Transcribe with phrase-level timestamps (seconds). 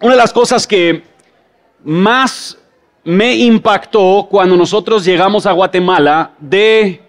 [0.00, 1.02] Una de las cosas que
[1.82, 2.58] más
[3.02, 7.00] me impactó cuando nosotros llegamos a Guatemala de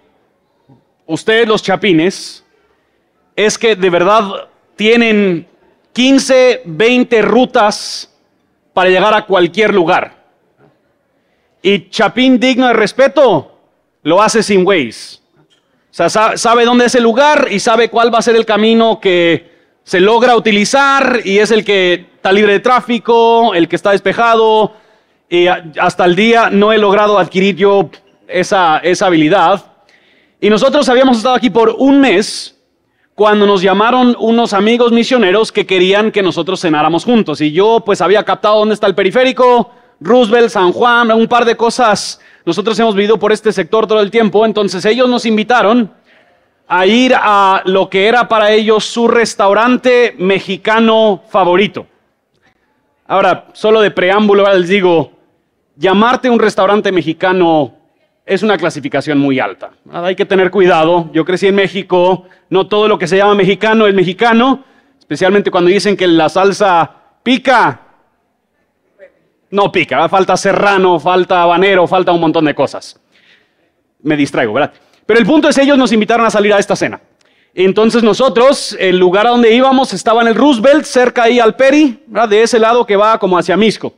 [1.06, 2.44] ustedes los chapines
[3.36, 5.46] es que de verdad tienen
[5.92, 8.10] 15, 20 rutas
[8.72, 10.16] para llegar a cualquier lugar.
[11.60, 13.58] Y Chapín digno de respeto
[14.02, 15.18] lo hace sin Waze.
[15.90, 18.98] O sea, sabe dónde es el lugar y sabe cuál va a ser el camino
[18.98, 19.57] que
[19.88, 24.74] se logra utilizar y es el que está libre de tráfico, el que está despejado.
[25.30, 27.88] Y hasta el día no he logrado adquirir yo
[28.26, 29.64] esa, esa habilidad.
[30.42, 32.54] Y nosotros habíamos estado aquí por un mes
[33.14, 37.40] cuando nos llamaron unos amigos misioneros que querían que nosotros cenáramos juntos.
[37.40, 41.56] Y yo pues había captado dónde está el periférico, Roosevelt, San Juan, un par de
[41.56, 42.20] cosas.
[42.44, 45.90] Nosotros hemos vivido por este sector todo el tiempo, entonces ellos nos invitaron
[46.68, 51.86] a ir a lo que era para ellos su restaurante mexicano favorito.
[53.06, 55.12] Ahora, solo de preámbulo les digo,
[55.76, 57.74] llamarte un restaurante mexicano
[58.26, 59.70] es una clasificación muy alta.
[59.90, 61.08] Hay que tener cuidado.
[61.14, 64.62] Yo crecí en México, no todo lo que se llama mexicano es mexicano,
[64.98, 66.90] especialmente cuando dicen que la salsa
[67.22, 67.80] pica.
[69.50, 73.00] No pica, falta serrano, falta habanero, falta un montón de cosas.
[74.02, 74.74] Me distraigo, ¿verdad?
[75.08, 77.00] Pero el punto es, ellos nos invitaron a salir a esta cena.
[77.54, 82.04] Entonces nosotros, el lugar a donde íbamos estaba en el Roosevelt, cerca ahí al Peri,
[82.28, 83.94] de ese lado que va como hacia Misco.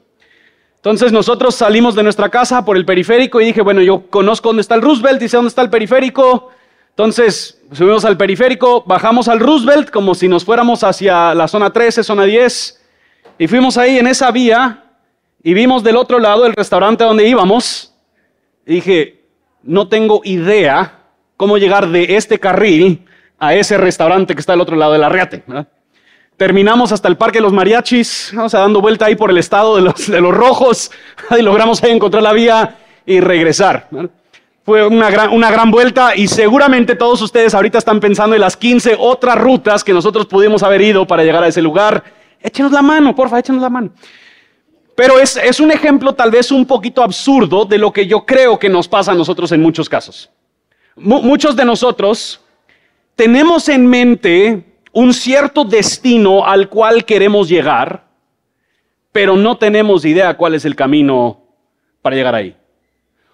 [0.77, 4.61] Entonces nosotros salimos de nuestra casa por el periférico y dije, bueno, yo conozco dónde
[4.61, 6.51] está el Roosevelt, dice dónde está el periférico.
[6.91, 12.05] Entonces subimos al periférico, bajamos al Roosevelt como si nos fuéramos hacia la zona 13,
[12.05, 12.81] zona 10.
[13.37, 14.85] Y fuimos ahí en esa vía
[15.43, 17.97] y vimos del otro lado el restaurante donde íbamos.
[18.65, 19.25] Y dije,
[19.65, 20.99] no tengo idea
[21.41, 23.07] cómo llegar de este carril
[23.39, 25.43] a ese restaurante que está al otro lado del arreate.
[26.37, 29.77] Terminamos hasta el Parque de los Mariachis, o sea, dando vuelta ahí por el estado
[29.77, 30.91] de los, rojos,
[31.39, 33.89] y logramos ahí encontrar la vía y regresar.
[34.67, 39.39] Fue una gran, vuelta y seguramente todos ustedes ahorita están pensando en las 15 otras
[39.39, 42.05] rutas que nosotros pudimos haber ido para llegar a ese lugar.
[42.43, 43.93] Échenos la mano, porfa, échenos la mano.
[44.95, 48.69] Pero es un ejemplo tal vez un poquito absurdo de lo que yo creo que
[48.69, 50.31] nos pasa a nosotros en muchos casos.
[51.01, 52.41] Muchos de nosotros
[53.17, 58.05] tenemos en mente un cierto destino al cual queremos llegar,
[59.13, 61.41] pero no tenemos idea cuál es el camino
[62.03, 62.57] para llegar ahí.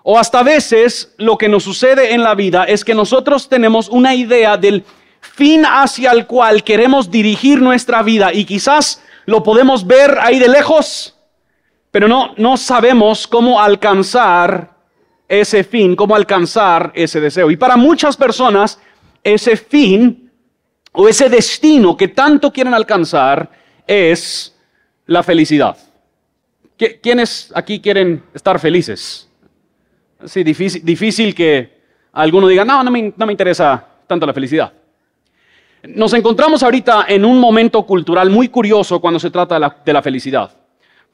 [0.03, 4.15] O hasta veces lo que nos sucede en la vida es que nosotros tenemos una
[4.15, 4.85] idea del
[5.21, 10.49] fin hacia el cual queremos dirigir nuestra vida y quizás lo podemos ver ahí de
[10.49, 11.17] lejos,
[11.91, 14.76] pero no, no sabemos cómo alcanzar
[15.29, 17.51] ese fin, cómo alcanzar ese deseo.
[17.51, 18.81] Y para muchas personas,
[19.23, 20.31] ese fin
[20.93, 23.51] o ese destino que tanto quieren alcanzar
[23.87, 24.57] es
[25.07, 25.77] la felicidad.
[26.77, 29.29] ¿Quiénes aquí quieren estar felices?
[30.25, 31.81] Sí, difícil, que
[32.13, 34.73] alguno diga, no, no me, interesa tanto la felicidad.
[35.85, 39.55] Nos encontramos ahorita en un momento cultural muy curioso cuando se trata
[39.85, 40.51] de la, felicidad.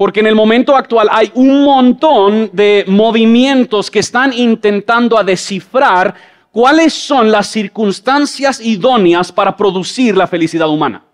[0.03, 6.13] Porque en el momento actual hay un montón de movimientos que están intentando a descifrar
[6.51, 11.05] cuáles son las circunstancias idóneas para producir la felicidad humana.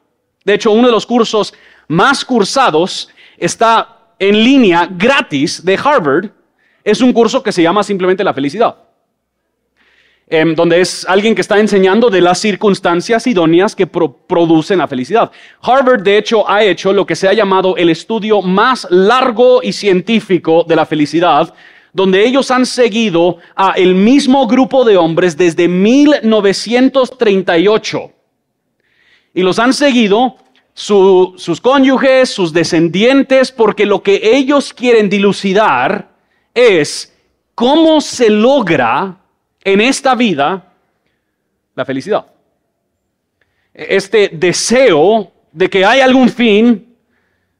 [0.42, 1.52] De hecho, uno de los cursos
[1.86, 6.30] más cursados está en línea gratis de Harvard.
[6.82, 8.74] Es un curso que se llama simplemente la felicidad.
[10.30, 15.30] Em, donde es alguien que está enseñando de las circunstancias idóneas que producen la felicidad.
[15.62, 19.72] Harvard, de hecho, ha hecho lo que se ha llamado el estudio más largo y
[19.72, 21.54] científico de la felicidad,
[21.94, 28.12] donde ellos han seguido a el mismo grupo de hombres desde 1938.
[29.32, 30.36] Y los han seguido
[30.74, 36.10] sus cónyuges, sus descendientes, porque lo que ellos quieren dilucidar
[36.52, 37.16] es
[37.54, 39.22] cómo se logra
[39.72, 40.72] en esta vida
[41.74, 42.26] la felicidad.
[43.72, 46.96] Este deseo de que hay algún fin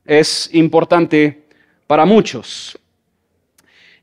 [0.04, 1.44] es importante
[1.86, 2.78] para muchos.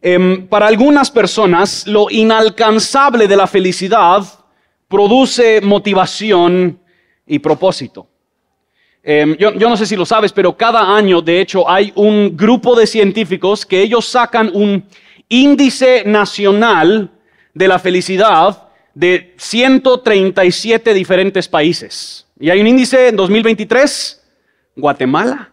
[0.01, 4.23] Em, para algunas personas, lo inalcanzable de la felicidad
[4.87, 6.79] produce motivación
[7.25, 8.07] y propósito.
[9.01, 12.37] Em, yo, yo, no sé si lo sabes, pero cada año, de hecho, hay un
[12.37, 14.83] grupo de científicos que ellos sacan un
[15.27, 17.11] índice nacional
[17.55, 22.27] de la felicidad de 137 diferentes países.
[22.39, 24.23] Y hay un índice en 2023,
[24.75, 25.51] Guatemala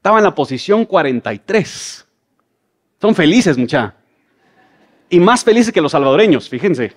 [0.00, 2.06] estaba en la posición 43.
[3.02, 3.94] Son felices, mucha.
[5.10, 6.94] Y más felices que los salvadoreños, fíjense.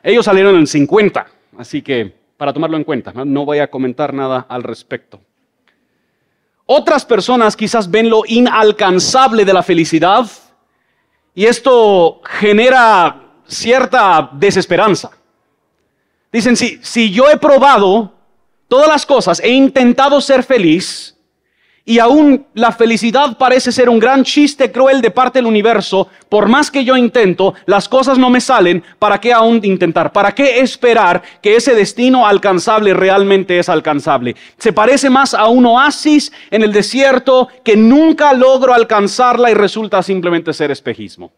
[0.00, 1.26] Ellos salieron en 50,
[1.58, 3.44] así que para tomarlo en cuenta, ¿no?
[3.44, 5.20] voy a comentar nada al respecto.
[6.66, 10.30] Otras personas quizás ven lo inalcanzable de la felicidad
[11.34, 15.10] y esto genera cierta desesperanza.
[16.32, 18.14] Dicen, si, si yo he probado
[18.68, 21.16] todas las cosas, he intentado ser feliz,
[21.84, 26.08] y aún la felicidad parece ser un gran chiste cruel de parte del universo.
[26.28, 28.84] Por más que yo intento, las cosas no me salen.
[28.98, 30.12] ¿Para qué aún intentar?
[30.12, 34.36] ¿Para qué esperar que ese destino alcanzable realmente es alcanzable?
[34.58, 40.00] Se parece más a un oasis en el desierto que nunca logro alcanzarla y resulta
[40.02, 41.32] simplemente ser espejismo.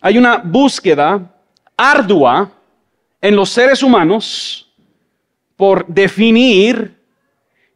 [0.00, 1.34] Hay una búsqueda
[1.76, 2.50] ardua
[3.20, 4.68] en los seres humanos
[5.56, 6.94] por definir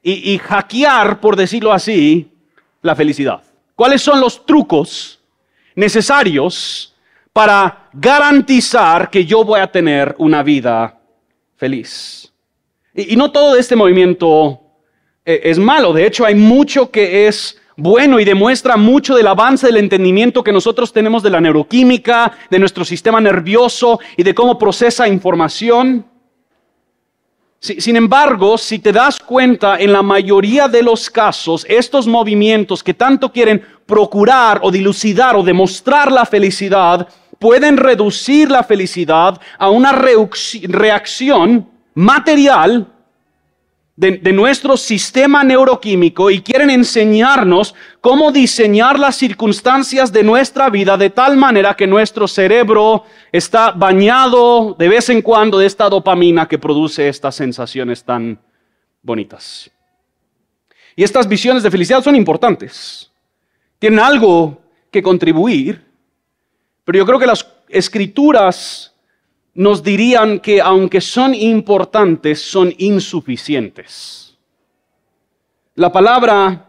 [0.02, 2.31] y, hackear, por decirlo así,
[2.81, 3.43] la felicidad.
[3.75, 5.20] ¿Cuáles son los trucos
[5.75, 6.94] necesarios
[7.32, 10.99] para garantizar que yo voy a tener una vida
[11.56, 12.32] feliz?
[12.94, 14.61] Y, no todo este movimiento
[15.25, 19.67] eh, es malo, de hecho hay mucho que es bueno y demuestra mucho del avance
[19.67, 24.59] del entendimiento que nosotros tenemos de la neuroquímica, de nuestro sistema nervioso y de cómo
[24.59, 26.05] procesa información.
[27.59, 32.94] Sin embargo, si te das cuenta, en la mayoría de los casos, estos movimientos que
[32.94, 39.93] tanto quieren procurar o dilucidar o demostrar la felicidad, pueden reducir la felicidad a una
[39.93, 42.87] reacción material
[44.00, 51.11] de, nuestro sistema neuroquímico y quieren enseñarnos cómo diseñar las circunstancias de nuestra vida de
[51.11, 56.58] tal manera que nuestro cerebro está bañado de vez en cuando de esta dopamina que
[56.58, 58.41] produce estas sensaciones tan
[59.02, 59.70] bonitas.
[60.97, 63.12] Y estas visiones de felicidad son importantes.
[63.79, 65.85] Tienen algo que contribuir,
[66.85, 68.89] pero yo creo que las escrituras
[69.61, 74.35] nos dirían que aunque son importantes, son insuficientes.
[75.75, 76.67] La palabra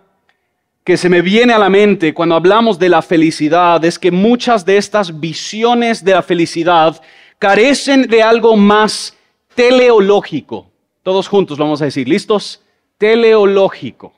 [0.84, 4.66] que se me viene a la mente cuando hablamos de la felicidad es que muchas
[4.66, 7.02] de estas visiones de la felicidad
[7.40, 9.16] carecen de algo más
[9.56, 10.70] teleológico.
[11.02, 12.62] Todos juntos vamos a decir, ¿listos?
[12.98, 14.12] Teleológico.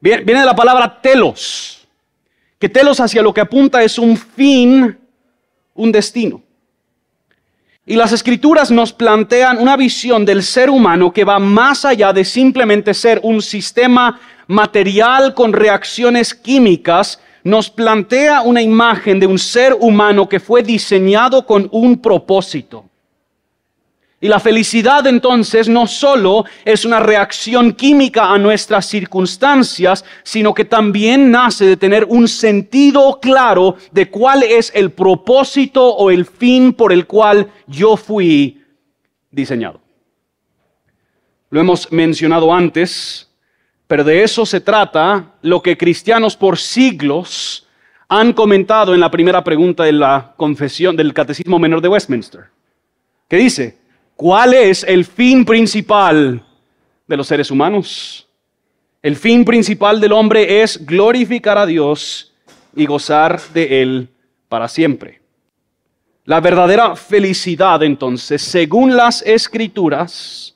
[0.00, 1.86] Viene de la palabra telos,
[2.58, 4.98] que telos hacia lo que apunta es un fin,
[5.74, 6.42] un destino.
[7.84, 12.24] Y las escrituras nos plantean una visión del ser humano que va más allá de
[12.24, 19.74] simplemente ser un sistema material con reacciones químicas, nos plantea una imagen de un ser
[19.80, 22.84] humano que fue diseñado con un propósito.
[24.22, 30.64] Y la felicidad entonces no solo es una reacción química a nuestras circunstancias, sino que
[30.64, 36.72] también nace de tener un sentido claro de cuál es el propósito o el fin
[36.72, 38.62] por el cual yo fui
[39.32, 39.80] diseñado.
[41.50, 43.28] Lo hemos mencionado antes,
[43.88, 47.66] pero de eso se trata lo que cristianos por siglos
[48.06, 52.50] han comentado en la primera pregunta de la confesión del Catecismo Menor de Westminster,
[53.26, 53.81] que dice,
[54.22, 56.40] ¿Cuál es el fin principal
[57.08, 58.28] de los seres humanos?
[59.02, 62.32] El fin principal del hombre es glorificar a Dios
[62.76, 64.08] y gozar de Él
[64.48, 65.20] para siempre.
[66.24, 70.54] La verdadera felicidad, entonces, según las escrituras,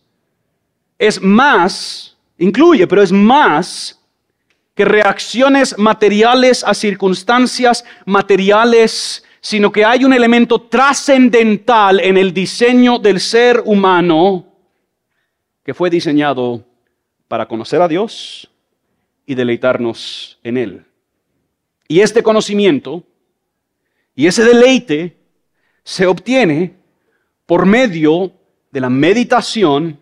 [0.96, 4.00] es más, incluye, pero es más
[4.76, 12.98] que reacciones materiales a circunstancias materiales sino que hay un elemento trascendental en el diseño
[12.98, 14.44] del ser humano
[15.62, 16.66] que fue diseñado
[17.28, 18.50] para conocer a Dios
[19.24, 20.84] y deleitarnos en Él.
[21.86, 23.04] Y este conocimiento
[24.16, 25.16] y ese deleite
[25.84, 26.74] se obtiene
[27.46, 28.32] por medio
[28.72, 29.96] de la meditación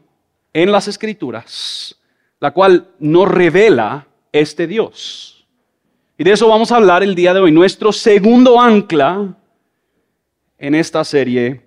[0.54, 2.00] en las escrituras,
[2.40, 5.33] la cual nos revela este Dios.
[6.16, 7.50] Y de eso vamos a hablar el día de hoy.
[7.50, 9.34] Nuestro segundo ancla
[10.58, 11.62] en esta serie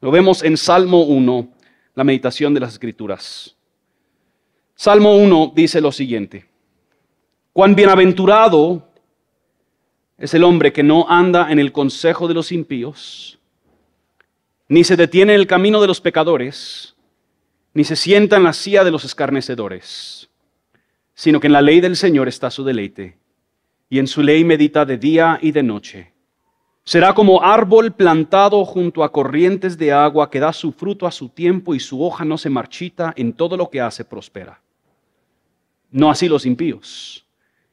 [0.00, 1.48] lo vemos en Salmo 1,
[1.94, 3.54] la meditación de las Escrituras.
[4.74, 6.46] Salmo 1 dice lo siguiente.
[7.52, 8.88] Cuán bienaventurado
[10.16, 13.38] es el hombre que no anda en el consejo de los impíos,
[14.68, 16.96] ni se detiene en el camino de los pecadores,
[17.74, 20.30] ni se sienta en la silla de los escarnecedores,
[21.12, 23.19] sino que en la ley del Señor está su deleite
[23.90, 26.12] y en su ley medita de día y de noche.
[26.84, 31.28] Será como árbol plantado junto a corrientes de agua que da su fruto a su
[31.28, 34.62] tiempo y su hoja no se marchita, en todo lo que hace prospera.
[35.90, 37.26] No así los impíos,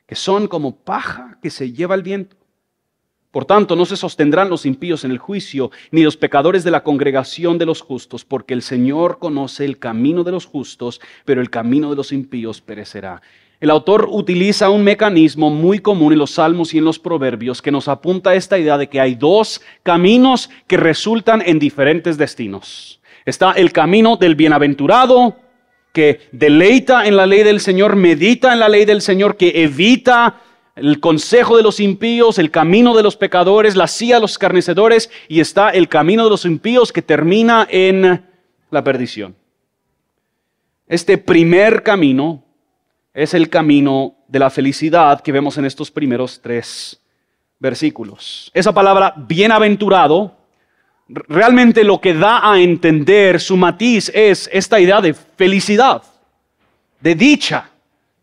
[0.08, 2.36] que son como paja que se lleva el viento.
[3.30, 6.84] Por tanto, no se sostendrán los impíos en el juicio, ni los pecadores de la
[6.84, 11.52] congregación de los justos, porque el Señor conoce el camino de los justos, pero el
[11.52, 13.22] camino de los impíos perecerá.
[13.60, 17.72] El autor utiliza un mecanismo muy común en los salmos y en los proverbios que
[17.72, 23.02] nos apunta a esta idea de que hay dos caminos que resultan en diferentes destinos.
[23.26, 25.36] Está el camino del bienaventurado,
[25.92, 30.42] que deleita en la ley del Señor, medita en la ley del Señor, que evita
[30.76, 35.10] el consejo de los impíos, el camino de los pecadores, la silla de los escarnecedores,
[35.28, 38.24] y está el camino de los impíos que termina en
[38.70, 39.36] la perdición.
[40.88, 42.44] Este primer camino
[43.18, 47.02] es el camino de la felicidad que vemos en estos primeros tres
[47.58, 48.52] versículos.
[48.54, 50.38] Esa palabra bienaventurado,
[51.08, 56.04] realmente lo que da a entender su matiz es esta idea de felicidad,
[57.00, 57.72] de dicha,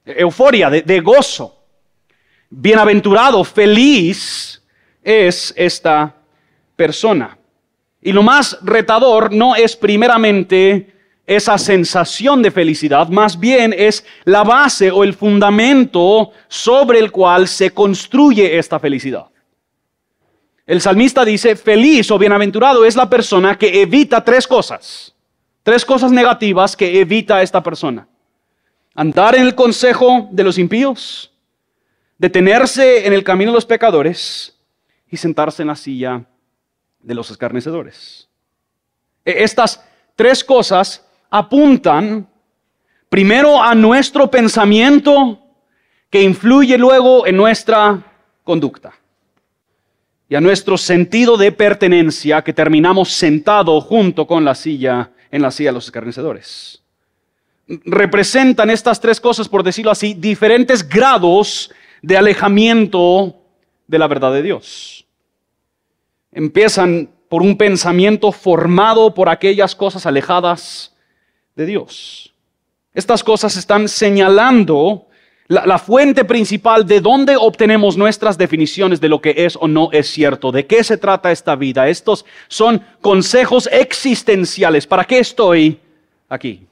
[0.05, 1.59] euforia, de gozo.
[2.49, 4.63] Bienaventurado, feliz
[5.03, 6.15] es esta
[6.77, 7.37] persona.
[8.01, 10.94] Y lo más retador no es primeramente
[11.27, 17.49] esa sensación de felicidad, más bien es la base o el fundamento sobre el cual
[17.49, 19.27] se construye esta felicidad.
[20.67, 25.15] El salmista dice, feliz o bienaventurado es la persona que evita tres cosas,
[25.63, 28.07] tres cosas negativas que evita esta persona.
[28.95, 31.33] Andar en el consejo de los impíos,
[32.19, 34.57] detenerse en el camino de los pecadores
[35.11, 36.25] y sentarse en la silla
[37.01, 38.29] de los escarnecedores.
[39.25, 39.85] E, estas
[40.17, 41.04] tres cosas
[41.37, 42.29] apuntan
[43.09, 45.41] primero a nuestro pensamiento
[46.09, 48.01] que influye luego en nuestra
[48.45, 48.95] conducta
[50.29, 55.51] y a nuestro sentido de pertenencia que terminamos sentado junto con la silla en la
[55.51, 56.81] silla de los escarnecedores.
[57.67, 63.35] Representan estas tres cosas, por decirlo así, diferentes grados de alejamiento
[63.89, 65.05] de la verdad de Dios.
[66.31, 70.94] Empiezan por un pensamiento formado por aquellas cosas alejadas
[71.57, 72.33] de Dios.
[72.95, 75.07] Estas cosas están señalando
[75.49, 80.09] la, fuente principal de dónde obtenemos nuestras definiciones de lo que es o no es
[80.09, 81.89] cierto, de qué se trata esta vida.
[81.89, 84.87] Estos son consejos existenciales.
[84.87, 85.79] ¿Para qué estoy
[86.29, 86.67] aquí?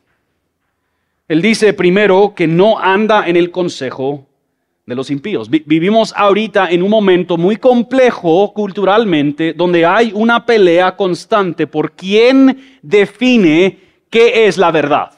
[1.28, 4.26] Él dice primero que no anda en el consejo
[4.86, 5.48] de los impíos.
[5.48, 12.78] vivimos ahorita en un momento muy complejo culturalmente, donde hay una pelea constante por quién
[12.82, 15.10] define qué es la verdad.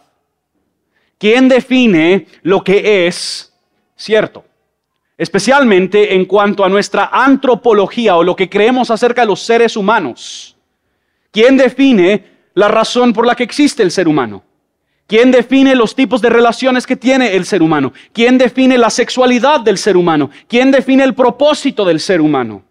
[1.19, 3.53] ¿Quién define lo que es
[3.97, 4.45] cierto?
[5.19, 10.57] Especialmente en cuanto a nuestra antropología o lo que creemos acerca de los seres humanos.
[11.33, 12.25] ¿Quién define
[12.55, 14.45] la razón por la que existe el ser humano?
[15.09, 17.93] ¿Quién define los tipos de relaciones que tiene el ser humano?
[18.13, 20.31] ¿Quién define la sexualidad del ser humano?
[20.49, 22.63] ¿Quién define el propósito del ser humano?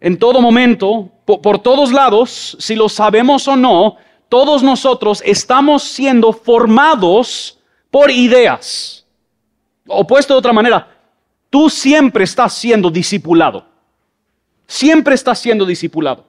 [0.00, 3.96] En todo momento, por, todos lados, si lo sabemos o no,
[4.28, 7.58] todos nosotros estamos siendo formados
[7.90, 9.06] por ideas.
[9.86, 10.88] O puesto de otra manera,
[11.50, 13.66] tú siempre estás siendo discipulado.
[14.66, 16.26] Siempre estás siendo discipulado.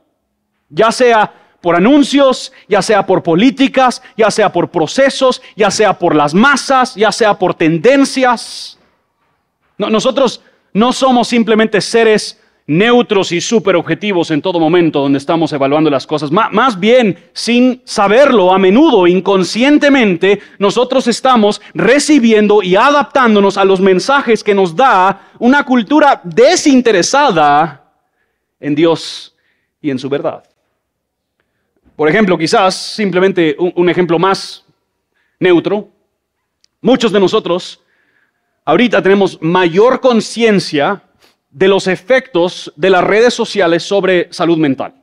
[0.70, 6.15] Ya sea por anuncios, ya sea por políticas, ya sea por procesos, ya sea por
[6.15, 8.77] las masas, ya sea por tendencias.
[9.77, 10.41] nosotros
[10.74, 12.39] no somos simplemente seres
[12.70, 16.32] neutros y súper objetivos en todo momento donde estamos evaluando las cosas.
[16.32, 24.44] más bien, sin saberlo, a menudo, inconscientemente, nosotros estamos recibiendo y adaptándonos a los mensajes
[24.44, 27.92] que nos da una cultura desinteresada
[28.60, 29.36] en Dios
[29.82, 30.44] y en su verdad.
[31.96, 34.64] Por ejemplo, quizás simplemente un, ejemplo más
[35.40, 35.90] neutro,
[36.82, 37.82] muchos de nosotros
[38.64, 41.02] ahorita tenemos mayor conciencia
[41.51, 44.94] de los efectos de las redes sociales sobre salud mental.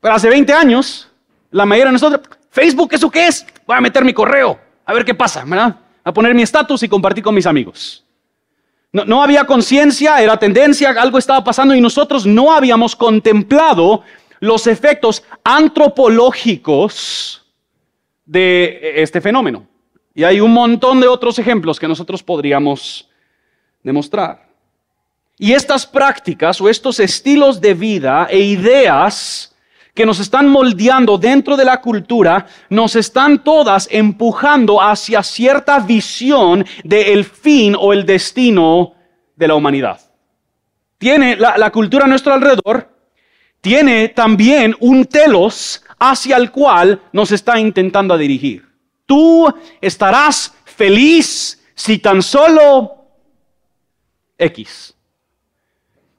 [0.00, 1.10] Pero hace 20 años,
[1.50, 2.20] la mayoría de nosotros,
[2.50, 3.46] Facebook, ¿eso qué es?
[3.66, 5.76] Voy a meter mi correo, a ver qué pasa, ¿verdad?
[6.04, 8.04] A poner mi estatus y compartir con mis amigos.
[8.92, 14.02] No, no había conciencia, era tendencia, algo estaba pasando y nosotros no habíamos contemplado
[14.40, 17.44] los efectos antropológicos
[18.24, 19.66] de este fenómeno.
[20.14, 23.08] Y hay un montón de otros ejemplos que nosotros podríamos
[23.82, 24.44] demostrar.
[25.38, 29.54] Y estas prácticas o estos estilos de vida e ideas
[29.94, 36.64] que nos están moldeando dentro de la cultura, nos están todas empujando hacia cierta visión
[36.82, 38.94] del fin o el destino
[39.36, 40.00] de la humanidad.
[40.98, 42.94] Tiene la, la cultura a nuestro alrededor
[43.64, 48.62] tiene también un telos hacia el cual nos está intentando dirigir.
[49.06, 49.50] Tú
[49.80, 53.06] estarás feliz si tan solo
[54.36, 54.94] X.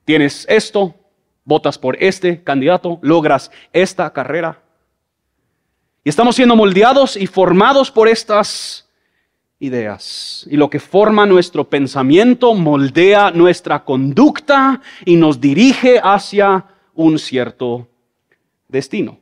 [0.06, 0.96] tienes esto,
[1.44, 4.62] votas por este candidato, logras esta carrera.
[6.04, 8.88] Y estamos siendo moldeados y formados por estas
[9.60, 10.46] ideas.
[10.50, 17.88] Y lo que forma nuestro pensamiento moldea nuestra conducta y nos dirige hacia un cierto
[18.68, 19.18] destino.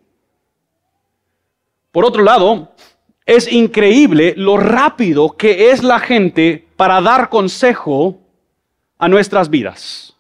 [1.91, 2.73] Por otro lado,
[3.25, 8.19] es increíble lo rápido que es la gente para dar consejo
[8.97, 10.12] a nuestras vidas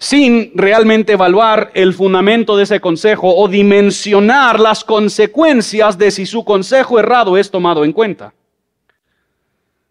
[0.00, 6.42] sin realmente evaluar el fundamento de ese consejo o dimensionar las consecuencias de si su
[6.42, 8.32] consejo errado es tomado en cuenta.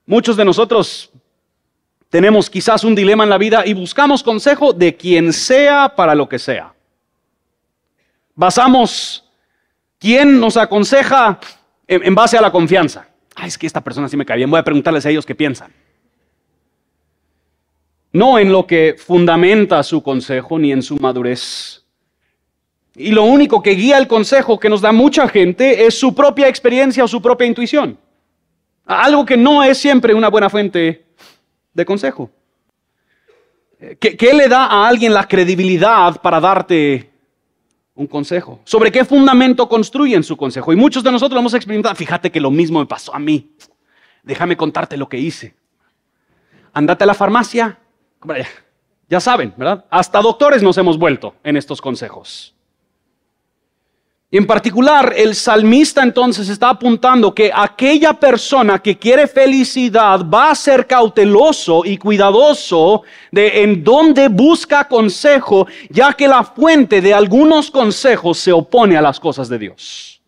[0.08, 1.12] Muchos de nosotros
[2.10, 6.28] tenemos quizás un dilema en la vida y buscamos consejo de quien sea para lo
[6.28, 6.74] que sea.
[8.34, 9.24] Basamos
[10.00, 11.40] quién nos aconseja
[11.88, 13.08] en, base a la confianza.
[13.36, 15.36] Ay, es que esta persona sí me cae bien, voy a preguntarles a ellos qué
[15.36, 15.72] piensan
[18.12, 21.84] no en lo que fundamenta su consejo ni en su madurez.
[22.96, 26.48] Y lo único que guía el consejo que nos da mucha gente es su propia
[26.48, 27.98] experiencia o su propia intuición.
[28.86, 31.06] Algo que no es siempre una buena fuente
[31.74, 32.32] de consejo.
[34.00, 37.10] ¿Qué, le da a alguien la credibilidad para darte
[37.96, 38.60] un consejo?
[38.66, 40.74] ¿Sobre qué fundamento construyen su consejo?
[40.74, 41.96] Y muchos de nosotros lo hemos experimentado.
[41.96, 43.52] Fíjate que lo mismo me pasó a mí.
[44.24, 45.56] Déjame contarte lo que hice.
[46.74, 47.80] Andate a la farmacia,
[49.10, 49.86] ya saben, ¿verdad?
[49.90, 52.54] Hasta doctores nos hemos vuelto en estos consejos.
[54.32, 60.52] Y en particular, el salmista entonces está apuntando que aquella persona que quiere felicidad va
[60.52, 67.12] a ser cauteloso y cuidadoso de en dónde busca consejo, ya que la fuente de
[67.12, 70.22] algunos consejos se opone a las cosas de Dios.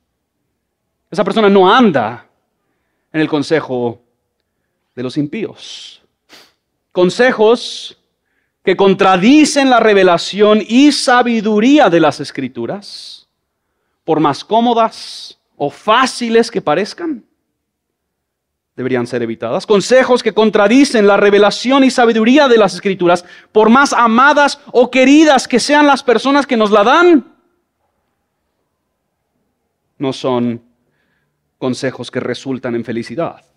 [1.11, 2.25] Esa persona no anda
[3.13, 4.01] en el consejo
[4.95, 6.00] de los impíos
[6.91, 7.97] consejos
[8.63, 13.27] que contradicen la revelación y sabiduría de las escrituras,
[14.03, 17.25] por más cómodas o fáciles que parezcan,
[18.75, 19.65] deberían ser evitadas.
[19.65, 25.47] Consejos que contradicen la revelación y sabiduría de las escrituras, por más amadas o queridas
[25.47, 27.35] que sean las personas que nos la dan,
[29.97, 30.63] no son
[31.57, 33.50] consejos que resultan en felicidad.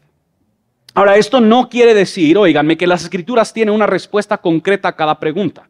[0.94, 5.18] Ahora, esto no quiere decir, oíganme, que las escrituras tienen una respuesta concreta a cada
[5.18, 5.68] pregunta.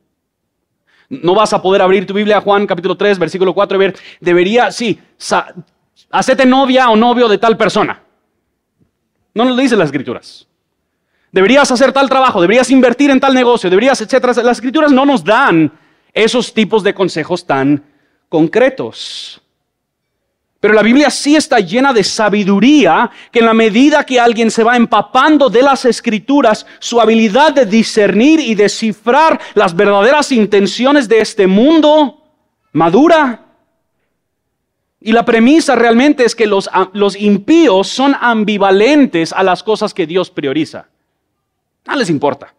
[1.08, 3.96] No vas a poder abrir tu Biblia a Juan capítulo 3, versículo 4 y ver,
[4.20, 4.98] debería, sí,
[6.10, 8.02] hacete novia o novio de tal persona.
[9.32, 10.46] No nos lo dicen las escrituras.
[11.32, 14.34] Deberías hacer tal trabajo, deberías invertir en tal negocio, deberías, etcétera.
[14.42, 15.72] Las escrituras no nos dan
[16.12, 17.82] esos tipos de consejos tan
[18.28, 19.42] concretos.
[20.64, 24.64] Pero la Biblia sí está llena de sabiduría que en la medida que alguien se
[24.64, 31.18] va empapando de las escrituras, su habilidad de discernir y descifrar las verdaderas intenciones de
[31.18, 32.18] este mundo
[32.72, 33.44] madura.
[35.02, 40.06] Y la premisa realmente es que los, los impíos son ambivalentes a las cosas que
[40.06, 40.88] Dios prioriza.
[41.86, 42.54] No les importa.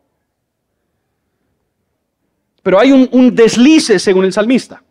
[2.61, 4.83] Pero hay un, un deslice según el salmista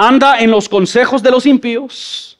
[0.00, 2.38] anda en los consejos de los impíos.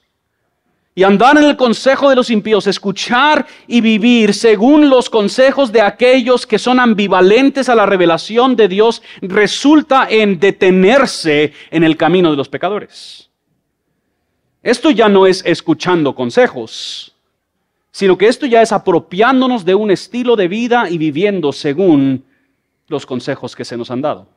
[0.95, 5.79] Y andar en el consejo de los impíos, escuchar y vivir según los consejos de
[5.79, 12.31] aquellos que son ambivalentes a la revelación de Dios, resulta en detenerse en el camino
[12.31, 13.29] de los pecadores.
[14.63, 17.15] Esto ya no es escuchando consejos,
[17.91, 22.25] sino que esto ya es apropiándonos de un estilo de vida y viviendo según
[22.87, 24.27] los consejos que se nos han dado.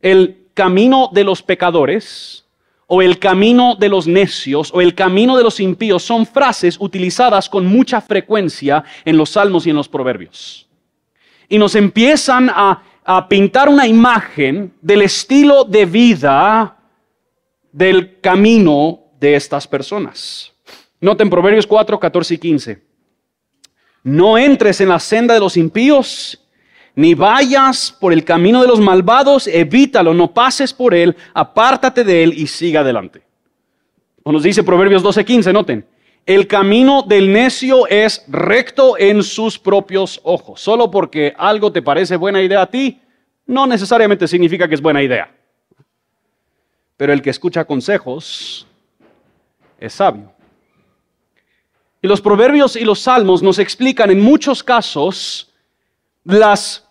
[0.00, 2.44] El camino de los pecadores
[2.88, 7.48] o el camino de los necios o el camino de los impíos son frases utilizadas
[7.48, 10.66] con mucha frecuencia en los salmos y en los proverbios.
[11.48, 12.82] Y nos empiezan a,
[13.28, 16.76] pintar una imagen del estilo de vida
[17.70, 20.52] del camino de estas personas.
[21.00, 22.82] Noten Proverbios 4, 14 y 15.
[24.02, 26.47] No entres en la senda de los impíos
[26.98, 32.24] ni vayas por el camino de los malvados, evítalo, no pases por él, apártate de
[32.24, 33.22] él y siga adelante.
[34.24, 35.86] O nos dice Proverbios 12:15, noten,
[36.26, 40.60] el camino del necio es recto en sus propios ojos.
[40.60, 43.00] Solo porque algo te parece buena idea a ti,
[43.46, 45.32] no necesariamente significa que es buena idea.
[46.96, 48.66] Pero el que escucha consejos
[49.78, 50.32] es sabio.
[52.02, 55.54] Y los proverbios y los salmos nos explican en muchos casos
[56.24, 56.87] las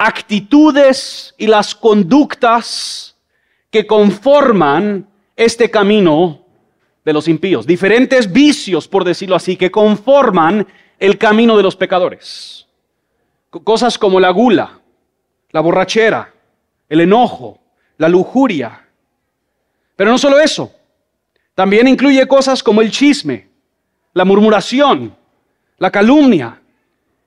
[0.00, 3.14] actitudes y las conductas
[3.70, 6.42] que conforman este camino
[7.04, 7.66] de los impíos.
[7.66, 10.66] Diferentes vicios, por decirlo así, que conforman
[10.98, 12.66] el camino de los pecadores.
[13.62, 14.80] Cosas como la gula,
[15.50, 16.32] la borrachera,
[16.88, 17.58] el enojo,
[17.98, 18.88] la lujuria.
[19.96, 20.72] Pero no solo eso,
[21.54, 23.48] también incluye cosas como el chisme,
[24.14, 25.14] la murmuración,
[25.76, 26.58] la calumnia,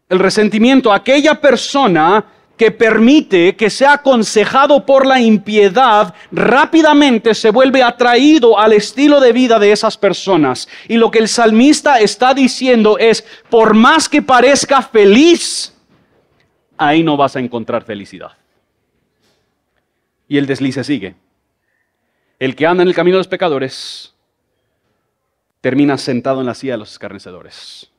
[0.09, 0.91] el resentimiento.
[0.91, 2.25] Aquella persona
[2.57, 9.33] que permite que sea aconsejado por la impiedad, rápidamente se vuelve atraído al estilo de
[9.33, 10.67] vida de esas personas.
[10.87, 15.73] Y lo que el salmista está diciendo es, por más que parezca feliz,
[16.77, 18.31] ahí no vas a encontrar felicidad.
[20.27, 21.15] Y el deslice sigue.
[22.39, 24.13] El que anda en el camino de los pecadores
[25.61, 27.92] termina sentado en la silla de los escarnecedores.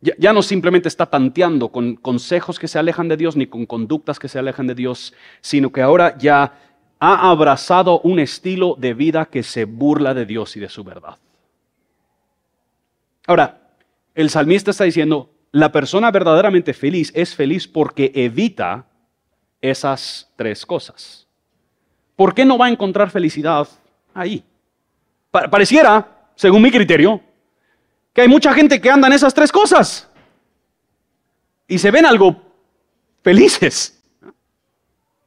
[0.00, 4.20] Ya, no simplemente está tanteando con consejos que se alejan de Dios ni con conductas
[4.20, 6.52] que se alejan de Dios, sino que ahora ya
[7.00, 11.16] ha abrazado un estilo de vida que se burla de Dios y de su verdad.
[13.26, 13.60] Ahora,
[14.14, 18.86] el salmista está diciendo, la persona verdaderamente feliz es feliz porque evita
[19.60, 21.26] esas tres cosas.
[22.14, 23.68] ¿Por qué no va a encontrar felicidad
[24.14, 24.44] ahí?
[25.30, 27.20] pareciera, según mi criterio,
[28.18, 30.08] que hay mucha gente que anda en esas tres cosas
[31.68, 32.34] y se ven algo
[33.22, 34.02] felices.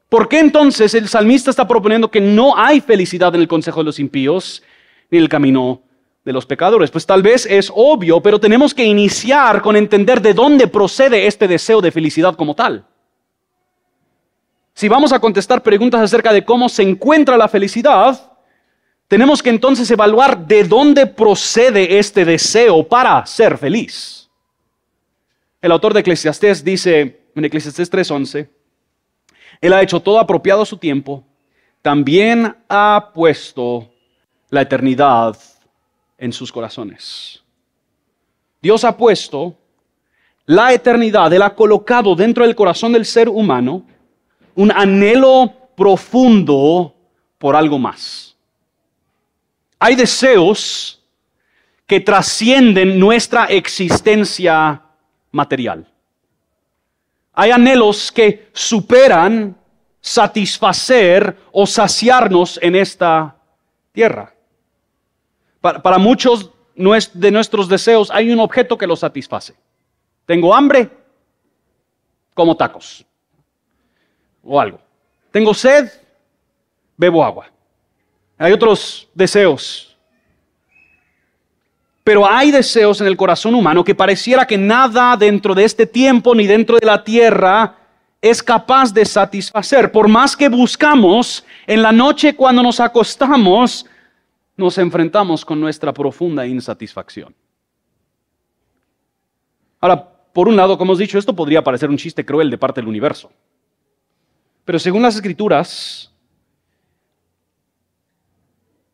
[0.10, 3.86] ¿Por qué entonces el salmista está proponiendo que no hay felicidad en el consejo de
[3.86, 4.62] los impíos
[5.10, 5.84] ni en el camino
[6.26, 6.92] de los pecadores?
[6.92, 11.48] Pues tal vez es obvio, pero tenemos que iniciar con entender de dónde procede este
[11.48, 12.86] deseo de felicidad como tal.
[14.74, 18.31] Si vamos a contestar preguntas acerca de cómo se encuentra la felicidad,
[19.12, 24.30] tenemos que entonces evaluar de dónde procede este deseo para ser feliz.
[25.62, 28.48] El autor de Eclesiastés dice en Eclesiastés 3:11,
[29.60, 31.26] Él ha hecho todo apropiado a su tiempo,
[31.82, 33.92] también ha puesto
[34.50, 35.38] la eternidad
[36.18, 37.44] en sus corazones.
[38.62, 39.58] Dios ha puesto
[40.46, 43.86] la eternidad, Él ha colocado dentro del corazón del ser humano
[44.56, 46.96] un anhelo profundo
[47.38, 48.31] por algo más.
[49.84, 51.02] Hay deseos
[51.88, 54.80] que trascienden nuestra existencia
[55.32, 55.88] material.
[57.34, 59.58] Hay anhelos que superan
[60.00, 63.36] satisfacer o saciarnos en esta
[63.92, 64.32] tierra.
[65.60, 69.56] Para, muchos de nuestros deseos hay un objeto que los satisface.
[70.28, 70.92] Tengo hambre,
[72.36, 73.04] como tacos
[74.44, 74.80] o algo.
[75.32, 75.92] Tengo sed,
[76.96, 77.51] bebo agua.
[78.42, 79.96] Hay otros deseos.
[82.04, 86.34] Pero hay deseos en el corazón humano que pareciera que nada dentro de este tiempo
[86.34, 87.78] ni dentro de la tierra
[88.20, 89.92] es capaz de satisfacer.
[89.92, 93.86] Por más que buscamos, en la noche cuando nos acostamos,
[94.58, 97.36] nos enfrentamos con nuestra profunda insatisfacción.
[99.80, 102.82] Ahora, por un lado, como hemos dicho, esto podría parecer un chiste cruel de parte
[102.82, 103.32] del universo.
[104.66, 106.11] Pero según las escrituras,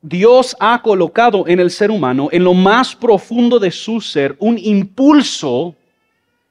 [0.01, 4.57] Dios ha colocado en el ser humano, en lo más profundo de su ser, un
[4.57, 5.75] impulso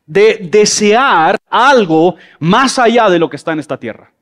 [0.05, 4.13] de desear algo más allá de lo que está en esta tierra.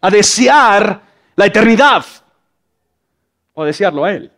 [0.00, 1.02] A desear
[1.34, 2.04] la eternidad.
[3.54, 4.30] O a desearlo a Él.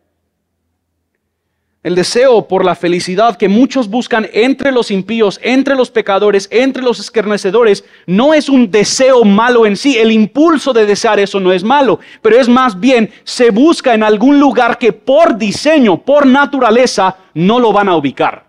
[1.84, 6.82] El deseo por la felicidad que muchos buscan entre los impíos, entre los pecadores, entre
[6.82, 9.96] los escarnecedores, no es un deseo malo en sí.
[9.96, 14.02] El impulso de desear eso no es malo, pero es más bien se busca en
[14.02, 18.44] algún lugar que por diseño, por naturaleza, no lo van a ubicar.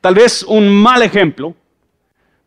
[0.00, 1.54] Tal vez un mal ejemplo,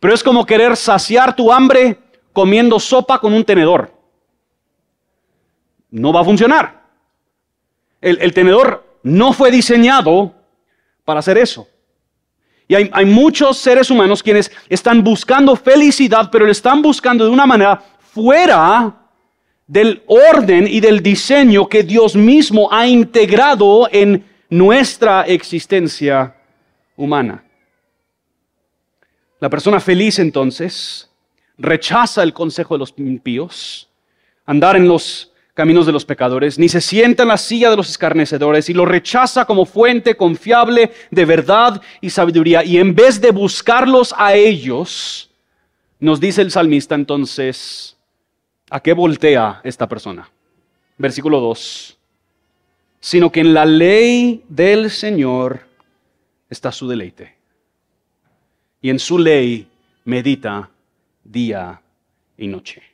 [0.01, 1.97] pero es como querer saciar tu hambre
[2.33, 3.93] comiendo sopa con un tenedor.
[5.89, 6.83] No va a funcionar.
[8.01, 10.33] El, el tenedor no fue diseñado
[11.05, 11.67] para hacer eso.
[12.67, 17.47] Y hay, muchos seres humanos quienes están buscando felicidad, pero lo están buscando de una
[17.47, 17.81] manera
[18.13, 18.95] fuera
[19.65, 26.35] del orden y del diseño que Dios mismo ha integrado en nuestra existencia
[26.95, 27.43] humana.
[29.39, 31.09] La persona feliz entonces
[31.57, 33.89] rechaza el consejo de los impíos,
[34.45, 35.28] andar en los
[35.59, 38.85] caminos de los pecadores, ni se sienta en la silla de los escarnecedores y lo
[38.85, 42.63] rechaza como fuente confiable de verdad y sabiduría.
[42.63, 45.29] Y en vez de buscarlos a ellos,
[45.99, 47.97] nos dice el salmista entonces,
[48.69, 50.29] ¿a qué voltea esta persona?
[50.97, 51.97] Versículo 2.
[53.01, 55.67] Sino que en la ley del Señor
[56.49, 57.35] está su deleite.
[58.81, 59.67] Y en su ley
[60.05, 60.69] medita
[61.25, 61.81] día
[62.37, 62.88] y noche.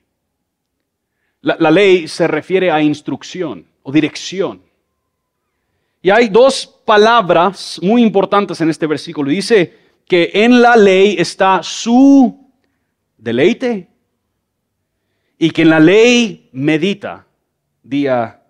[1.46, 4.64] La, ley se refiere a instrucción o dirección.
[6.02, 9.30] Y hay dos palabras muy importantes en este versículo.
[9.30, 9.72] Dice
[10.08, 12.50] que en la ley está su
[13.16, 13.88] deleite
[15.38, 17.28] y que en la ley medita
[17.84, 18.42] día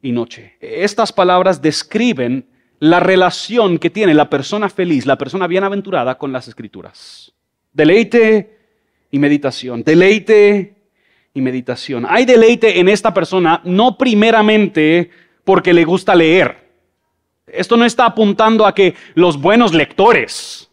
[0.00, 0.58] y noche.
[0.60, 2.46] Estas palabras describen
[2.78, 7.32] la relación que tiene la persona feliz, la persona bienaventurada con las escrituras.
[7.72, 8.58] Deleite
[9.10, 10.81] y meditación, deleite
[11.34, 12.06] y meditación.
[12.08, 15.10] Hay deleite en esta persona no primeramente
[15.44, 16.70] porque le gusta leer.
[17.46, 20.70] Esto no está apuntando a que los buenos lectores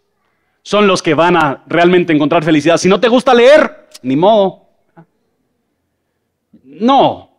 [0.61, 2.77] son los que van a realmente encontrar felicidad.
[2.77, 4.67] Si no te gusta leer, ni modo.
[6.63, 7.29] No,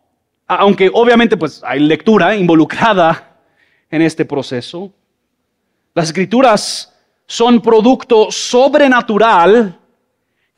[0.47, 3.39] aunque obviamente pues hay lectura involucrada
[3.91, 4.93] en este proceso.
[5.95, 9.80] Las escrituras son producto sobrenatural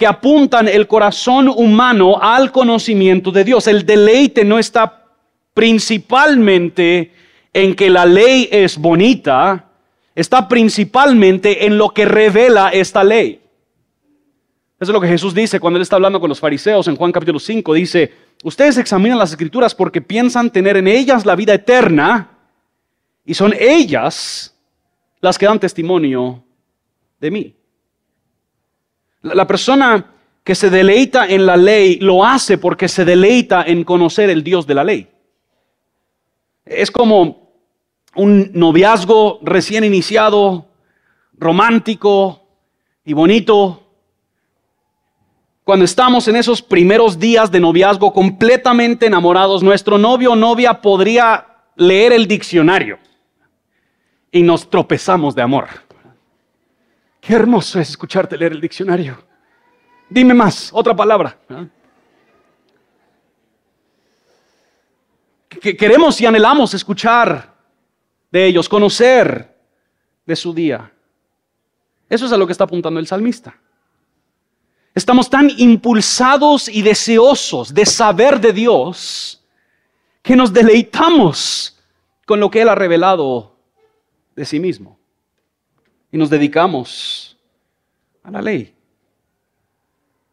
[0.03, 3.69] que apuntan el corazón humano al conocimiento de Dios.
[3.69, 5.05] El deleite no está
[5.55, 7.13] principalmente
[7.53, 9.67] en que la ley es bonita,
[10.17, 13.43] está principalmente en lo que revela esta ley.
[14.81, 17.13] Eso es lo que Jesús dice cuando él está hablando con los fariseos en Juan
[17.13, 17.73] capítulo 5.
[17.75, 18.13] Dice,
[18.43, 22.29] ustedes examinan las escrituras porque piensan tener en ellas la vida eterna
[23.25, 24.53] y son ellas
[25.21, 26.43] las que dan testimonio
[27.21, 27.55] de mí.
[29.23, 30.13] La persona
[30.45, 34.67] que se deleita en la ley lo hace porque se deleita en conocer el Dios
[34.67, 35.09] de la ley.
[36.65, 37.53] Es como
[38.15, 40.67] un noviazgo recién iniciado,
[41.35, 42.43] romántico
[43.05, 43.83] y bonito.
[45.65, 51.47] Cuando estamos en esos primeros días de noviazgo completamente enamorados, nuestro novio o novia podría
[51.77, 52.99] leer el diccionario
[54.33, 55.69] y nos tropezamos de amor.
[57.23, 59.17] Qué hermoso es escucharte leer el diccionario.
[60.11, 61.39] Dime más, otra palabra.
[65.49, 67.55] Que queremos y anhelamos escuchar
[68.29, 69.57] de ellos, conocer
[70.27, 70.93] de su día.
[72.09, 73.57] Eso es a lo que está apuntando el salmista.
[74.93, 79.45] Estamos tan impulsados y deseosos de saber de Dios
[80.23, 81.81] que nos deleitamos
[82.27, 83.55] con lo que Él ha revelado
[84.35, 85.02] de sí mismo
[86.13, 87.37] y nos dedicamos
[88.23, 88.75] a la ley.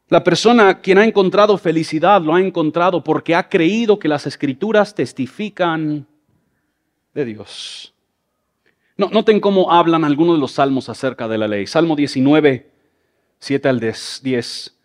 [0.09, 4.93] La persona quien ha encontrado felicidad lo ha encontrado porque ha creído que las escrituras
[4.93, 6.05] testifican
[7.13, 7.93] de Dios.
[8.97, 11.65] No, noten cómo hablan algunos de los salmos acerca de la ley.
[11.67, 12.69] Salmo 19,
[13.39, 14.77] 7 al 10.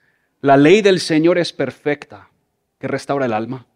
[0.43, 2.29] La ley del Señor es perfecta,
[2.79, 3.67] que restaura el alma.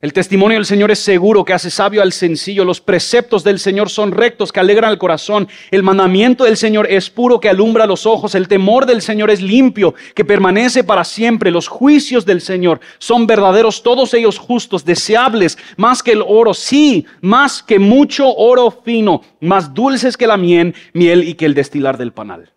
[0.00, 2.64] El testimonio del Señor es seguro, que hace sabio al sencillo.
[2.64, 5.48] Los preceptos del Señor son rectos, que alegran el corazón.
[5.72, 8.36] El mandamiento del Señor es puro, que alumbra los ojos.
[8.36, 11.50] El temor del Señor es limpio, que permanece para siempre.
[11.50, 17.04] Los juicios del Señor son verdaderos, todos ellos justos, deseables, más que el oro, sí,
[17.20, 21.98] más que mucho oro fino, más dulces que la miel, miel y que el destilar
[21.98, 22.52] del panal.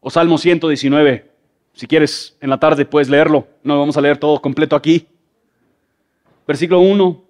[0.00, 1.30] O Salmo 119,
[1.72, 3.46] si quieres en la tarde puedes leerlo.
[3.62, 5.06] No vamos a leer todo completo aquí.
[6.46, 7.24] Versículo 1.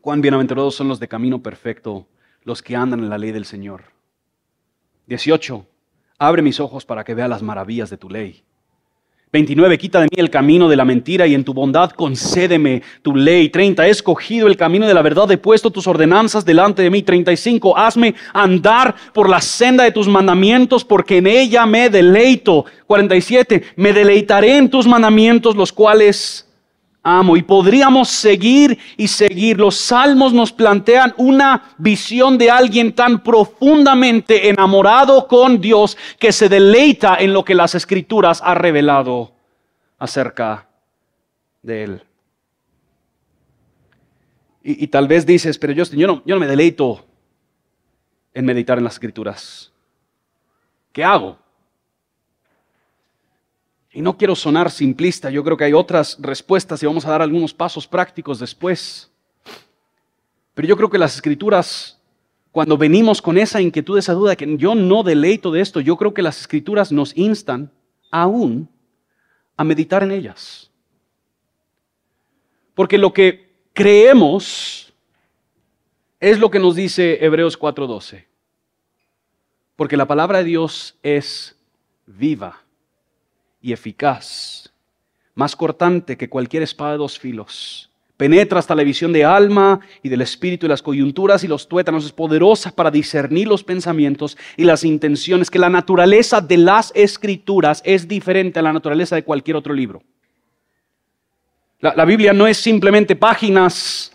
[0.00, 2.06] Cuán bienaventurados son los de camino perfecto,
[2.42, 3.84] los que andan en la ley del Señor.
[5.06, 5.64] 18.
[6.18, 8.42] Abre mis ojos para que vea las maravillas de tu ley.
[9.32, 9.78] 29.
[9.78, 13.48] Quita de mí el camino de la mentira y en tu bondad concédeme tu ley.
[13.48, 13.86] 30.
[13.86, 17.02] He escogido el camino de la verdad, he puesto tus ordenanzas delante de mí.
[17.02, 17.76] 35.
[17.76, 22.64] Hazme andar por la senda de tus mandamientos porque en ella me deleito.
[22.86, 23.62] 47.
[23.76, 26.43] Me deleitaré en tus mandamientos, los cuales
[27.04, 27.36] amo.
[27.36, 29.58] Y podríamos seguir y seguir.
[29.58, 36.48] Los salmos nos plantean una visión de alguien tan profundamente enamorado con Dios que se
[36.48, 39.32] deleita en lo que las escrituras ha revelado
[39.98, 40.66] acerca
[41.62, 42.02] de él.
[44.66, 47.04] Y, tal vez dices, pero yo, yo, no, yo no me deleito
[48.32, 49.70] en meditar en las escrituras.
[50.90, 51.38] ¿Qué hago?
[53.94, 57.22] Y no quiero sonar simplista, yo creo que hay otras respuestas y vamos a dar
[57.22, 59.08] algunos pasos prácticos después.
[60.52, 62.00] Pero yo creo que las escrituras,
[62.50, 66.12] cuando venimos con esa inquietud, esa duda que yo no deleito de esto, yo creo
[66.12, 67.70] que las escrituras nos instan
[68.10, 68.68] aún
[69.56, 70.72] a meditar en ellas.
[72.74, 74.92] Porque lo que creemos
[76.18, 78.26] es lo que nos dice Hebreos 4:12.
[79.76, 81.56] Porque la palabra de Dios es
[82.06, 82.63] viva
[83.64, 84.70] y eficaz,
[85.34, 87.90] más cortante que cualquier espada de dos filos.
[88.18, 92.04] Penetra hasta la visión de alma y del espíritu y las coyunturas y los tuétanos.
[92.04, 97.80] Es poderosa para discernir los pensamientos y las intenciones, que la naturaleza de las escrituras
[97.86, 100.02] es diferente a la naturaleza de cualquier otro libro.
[101.80, 104.12] La, la Biblia no es simplemente páginas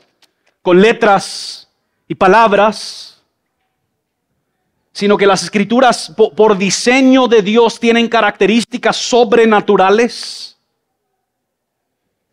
[0.61, 1.67] con letras
[2.07, 3.08] y palabras.
[4.91, 10.57] Sino que las escrituras por diseño de Dios tienen características sobrenaturales.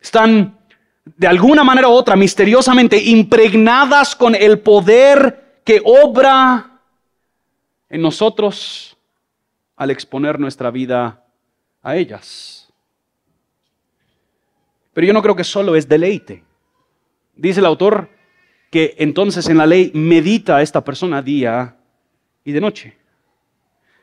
[0.01, 0.57] Están
[1.15, 6.81] de alguna manera u otra misteriosamente impregnadas con el poder que obra
[7.89, 8.97] en nosotros
[9.75, 11.23] al exponer nuestra vida
[11.81, 12.67] a ellas.
[14.93, 16.43] Pero yo no creo que solo es deleite.
[17.35, 18.09] Dice el autor
[18.71, 21.76] que entonces en la ley medita esta persona día
[22.47, 22.95] y de noche.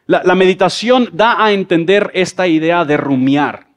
[0.07, 3.69] La, meditación da a entender esta idea de rumiar.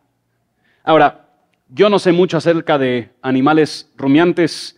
[0.83, 1.29] Ahora,
[1.69, 4.77] yo no sé mucho acerca de animales rumiantes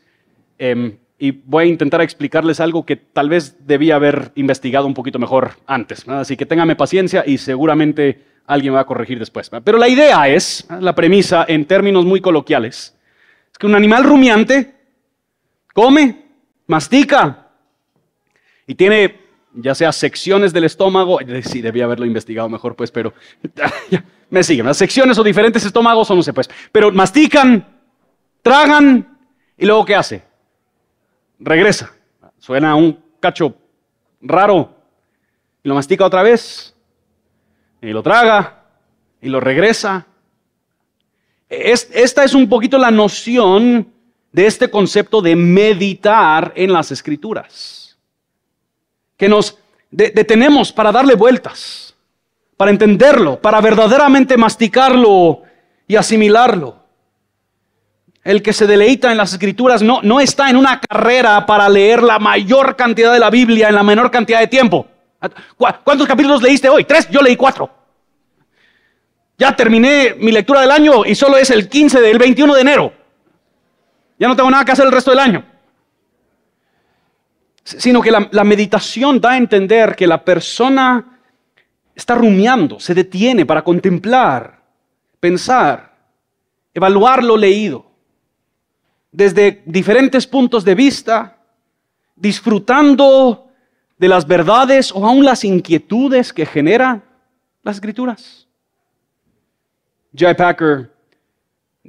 [0.59, 5.17] em, y voy a intentar explicarles algo que tal vez debía haber investigado un poquito
[5.17, 6.07] mejor antes.
[6.07, 9.49] Así que téngame paciencia y seguramente alguien me va a corregir después.
[9.49, 12.95] Pero la idea es, la premisa en términos muy coloquiales,
[13.51, 14.71] es que un animal rumiante
[15.73, 16.25] come,
[16.67, 17.47] mastica
[18.67, 23.13] y tiene ya sea secciones del estómago, sí, debía haberlo investigado mejor, pues, pero
[24.29, 27.65] me siguen, las secciones o diferentes estómagos o no sé, pues, pero mastican,
[28.41, 29.17] tragan
[29.57, 30.23] y luego ¿qué hace?
[31.39, 31.91] Regresa.
[32.37, 33.55] Suena un cacho
[34.21, 34.73] raro
[35.63, 36.73] y lo mastica otra vez
[37.81, 38.63] y lo traga
[39.21, 40.05] y lo regresa.
[41.49, 43.91] esta es un poquito la noción
[44.31, 47.88] de este concepto de meditar en las escrituras
[49.19, 49.59] que nos
[49.91, 51.93] detenemos para darle vueltas,
[52.55, 55.43] para entenderlo, para verdaderamente masticarlo
[55.85, 56.79] y asimilarlo.
[58.23, 62.01] El que se deleita en las escrituras no, no está en una carrera para leer
[62.01, 64.87] la mayor cantidad de la Biblia en la menor cantidad de tiempo.
[65.57, 66.85] ¿Cuántos capítulos leíste hoy?
[66.85, 67.69] Tres, yo leí cuatro.
[69.37, 72.93] Ya terminé mi lectura del año y solo es el 15 del 21 de enero.
[74.17, 75.48] Ya no tengo nada que hacer el resto del año
[77.77, 81.19] sino que la, meditación da a entender que la persona
[81.93, 84.61] está rumiando, se detiene para contemplar,
[85.19, 85.95] pensar,
[86.73, 87.85] evaluar lo leído
[89.11, 91.37] desde diferentes puntos de vista,
[92.15, 93.47] disfrutando
[93.97, 97.03] de las verdades o aún las inquietudes que generan
[97.63, 98.47] las escrituras.
[100.15, 100.91] Jay Packer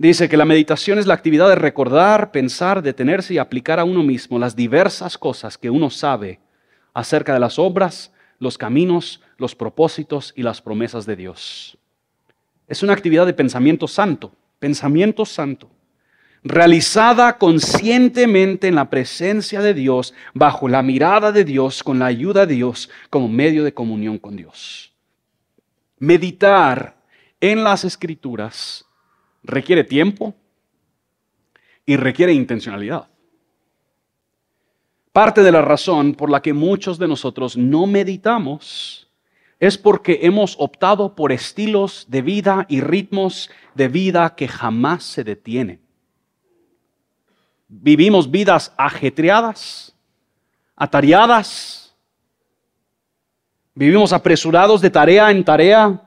[0.01, 4.03] Dice que la meditación es la actividad de recordar, pensar, detenerse y aplicar a uno
[4.03, 6.41] mismo las diversas cosas que uno sabe
[6.95, 11.77] acerca de las obras, los caminos, los propósitos y las promesas de Dios.
[12.67, 15.71] Es una actividad de pensamiento santo, pensamiento santo,
[16.43, 22.47] realizada conscientemente en la presencia de Dios, bajo la mirada de Dios, con la ayuda
[22.47, 24.95] de Dios, como medio de comunión con Dios.
[25.99, 26.97] Meditar
[27.39, 28.87] en las escrituras
[29.43, 30.35] requiere tiempo
[31.87, 33.09] y requiere intencionalidad.
[35.13, 39.09] Parte de la razón por la que muchos de nosotros no meditamos
[39.59, 45.25] es porque hemos optado por estilos de vida y ritmos de vida que jamás se
[45.25, 45.81] detienen.
[47.69, 49.95] Vivimos vidas ajetreadas,
[50.77, 51.95] atareadas,
[53.75, 56.01] vivimos apresurados de tarea en tarea,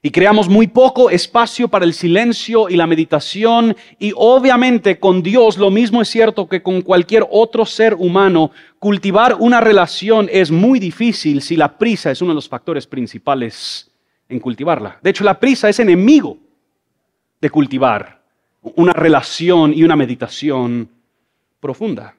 [0.00, 3.76] y creamos muy poco espacio para el silencio y la meditación.
[3.98, 8.52] Y obviamente con Dios lo mismo es cierto que con cualquier otro ser humano.
[8.78, 13.90] Cultivar una relación es muy difícil si la prisa es uno de los factores principales
[14.28, 14.98] en cultivarla.
[15.02, 16.38] De hecho, la prisa es enemigo
[17.40, 18.22] de cultivar
[18.62, 20.88] una relación y una meditación
[21.58, 22.14] profunda.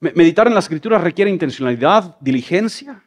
[0.00, 3.04] Meditar en la escritura requiere intencionalidad, diligencia.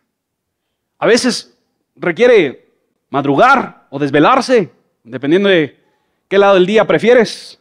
[0.97, 1.57] A veces
[1.97, 2.64] requiere
[3.09, 4.71] madrugar o desvelarse,
[5.03, 5.79] dependiendo de
[6.27, 7.59] qué lado del día prefieres.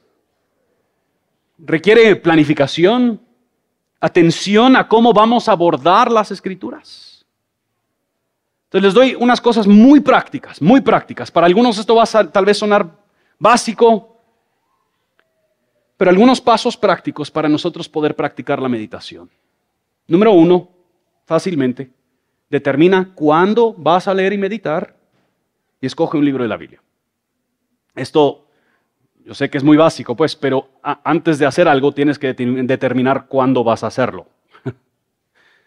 [1.59, 3.21] Requiere planificación,
[4.01, 7.25] atención a cómo vamos a abordar las escrituras.
[8.65, 11.31] Entonces les doy unas cosas muy prácticas, muy prácticas.
[11.31, 12.91] Para algunos esto va a tal vez sonar
[13.39, 14.21] básico,
[15.97, 19.31] pero algunos pasos prácticos para nosotros poder practicar la meditación.
[20.09, 20.69] Número uno,
[21.25, 21.91] fácilmente,
[22.51, 24.94] determina cuándo vas a leer y meditar
[25.81, 26.81] y escoge un libro de la Biblia.
[27.95, 28.47] Esto,
[29.25, 33.27] yo sé que es muy básico, pues, pero antes de hacer algo tienes que determinar
[33.27, 34.27] cuándo vas a hacerlo.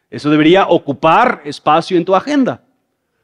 [0.09, 2.63] Eso debería ocupar espacio en tu agenda,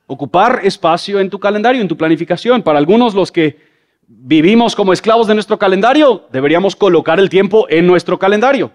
[0.08, 2.62] ocupar espacio en tu calendario, en tu planificación.
[2.62, 3.60] Para algunos los que
[4.08, 8.72] vivimos como esclavos de nuestro calendario, deberíamos colocar el tiempo en nuestro calendario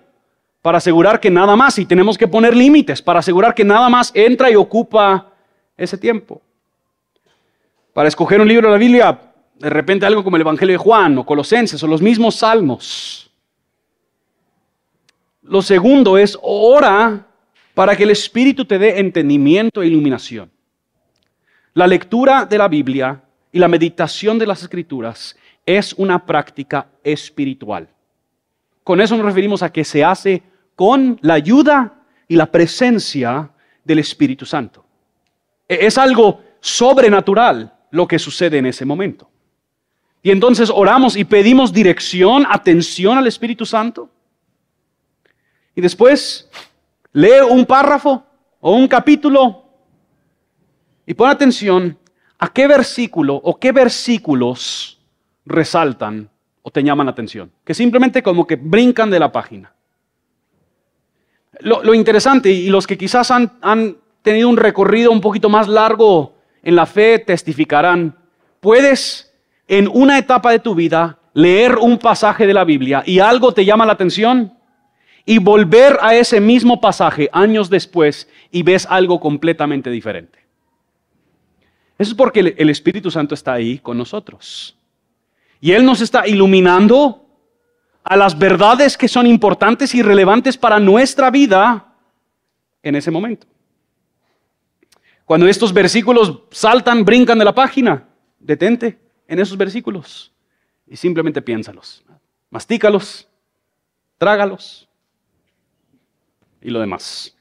[0.61, 4.11] para asegurar que nada más, y tenemos que poner límites, para asegurar que nada más
[4.15, 5.33] entra y ocupa
[5.77, 6.43] ese tiempo
[7.99, 9.21] para escoger un libro de la Biblia,
[9.59, 13.29] de repente algo como el Evangelio de Juan o Colosenses o los mismos salmos.
[15.43, 17.27] Lo segundo es ora
[17.75, 20.49] para que el Espíritu te dé entendimiento e iluminación.
[21.75, 23.21] La lectura de la Biblia
[23.51, 25.37] y la meditación de las Escrituras
[25.67, 27.89] es una práctica espiritual.
[28.85, 30.45] Con eso nos referimos a que se hace
[30.77, 31.95] con la ayuda
[32.29, 33.51] y la presencia
[33.83, 34.85] del Espíritu Santo.
[35.69, 39.31] E-, es algo sobrenatural lo que sucede en ese momento.
[40.23, 44.11] Y entonces oramos y pedimos dirección, atención al Espíritu Santo.
[45.75, 46.51] Y después
[47.13, 48.25] lee un párrafo
[48.61, 49.65] o un capítulo
[51.07, 51.97] y pon atención
[52.39, 55.01] a qué versículo o qué versículos
[55.47, 56.29] resaltan
[56.63, 57.51] o te llaman la atención.
[57.65, 59.73] Que simplemente como que brincan de la página.
[61.61, 66.38] Lo, interesante, y los que quizás han, han tenido un recorrido un poquito más largo
[66.63, 68.17] en la fe testificarán,
[68.61, 69.33] puedes
[69.67, 73.65] en una etapa de tu vida leer un pasaje de la Biblia y algo te
[73.65, 74.55] llama la atención
[75.25, 80.39] y volver a ese mismo pasaje años después y ves algo completamente diferente.
[81.99, 84.77] Eso es porque el Espíritu Santo está ahí con nosotros.
[85.61, 87.27] Y Él nos está iluminando
[88.05, 91.93] a las verdades que son importantes y relevantes para nuestra vida
[92.83, 93.47] en ese momento.
[95.29, 98.09] Cuando estos versículos saltan, brincan de la página,
[98.39, 100.33] detente en esos versículos
[100.87, 102.03] y simplemente piénsalos.
[102.49, 103.29] Mastícalos,
[104.17, 104.89] trágalos
[106.63, 107.37] y lo demás.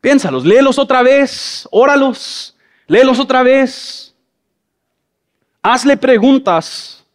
[0.00, 2.56] Piénsalos, léelos otra vez, óralos,
[2.88, 4.12] léelos otra vez.
[5.62, 7.06] Hazle preguntas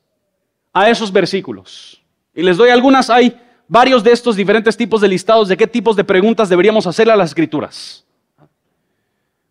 [0.72, 2.02] a esos versículos.
[2.34, 3.38] Y les doy algunas, hay
[3.68, 7.18] varios de estos diferentes tipos de listados de qué tipos de preguntas deberíamos hacerle a
[7.18, 8.05] las escrituras.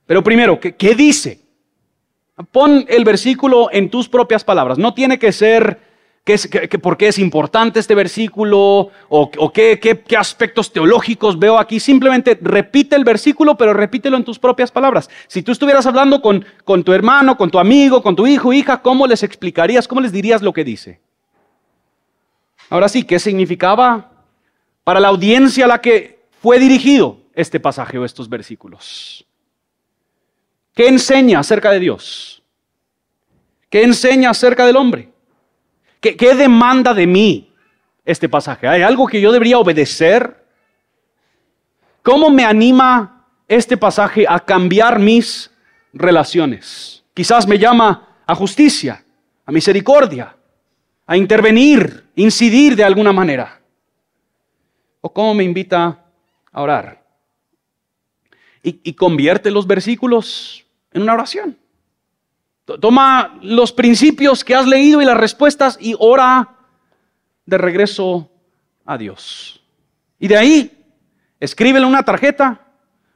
[0.07, 1.41] Pero primero, ¿qué, dice?
[2.53, 4.77] Pon el versículo en tus propias palabras.
[4.79, 5.81] No tiene que ser
[6.25, 11.81] que, por qué es importante este versículo o, qué, qué, aspectos teológicos veo aquí.
[11.81, 15.09] Simplemente repite el versículo, pero repítelo en tus propias palabras.
[15.27, 18.83] Si tú estuvieras hablando con, con tu hermano, con tu amigo, con tu hijo, hija,
[18.83, 21.01] ¿cómo les explicarías, cómo les dirías lo que dice?
[22.69, 24.11] Ahora sí, ¿qué significaba
[24.83, 29.27] para la audiencia a la que fue dirigido este pasaje o estos versículos?
[30.75, 32.43] ¿Qué enseña acerca de Dios?
[33.71, 35.11] ¿Qué enseña acerca del hombre?
[36.01, 37.53] ¿Qué, demanda de mí
[38.05, 38.69] este pasaje?
[38.69, 40.45] ¿Hay algo que yo debería obedecer?
[42.03, 45.51] ¿Cómo me anima este pasaje a cambiar mis
[45.93, 47.05] relaciones?
[47.15, 49.03] Quizás me llama a justicia,
[49.47, 50.37] a misericordia,
[51.07, 53.61] a intervenir, incidir de alguna manera.
[55.01, 56.05] ¿O cómo me invita
[56.53, 57.03] a orar?
[58.63, 60.64] Y, y convierte los versículos
[60.95, 61.59] en una oración.
[62.65, 66.55] Toma los principios que has leído y las respuestas y ora
[67.45, 68.31] de regreso
[68.87, 69.61] a Dios.
[70.19, 70.85] Y de ahí,
[71.41, 72.61] escríbele una tarjeta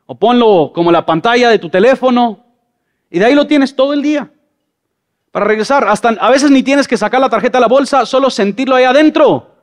[0.05, 2.45] o ponlo como la pantalla de tu teléfono
[3.09, 4.31] y de ahí lo tienes todo el día
[5.31, 5.89] para regresar.
[5.89, 8.85] Hasta a veces ni tienes que sacar la tarjeta de la bolsa, solo sentirlo ahí
[8.85, 9.55] adentro.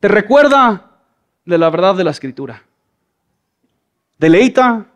[0.00, 0.90] Te recuerda
[1.44, 2.62] de la verdad de la escritura.
[4.16, 4.86] Deleita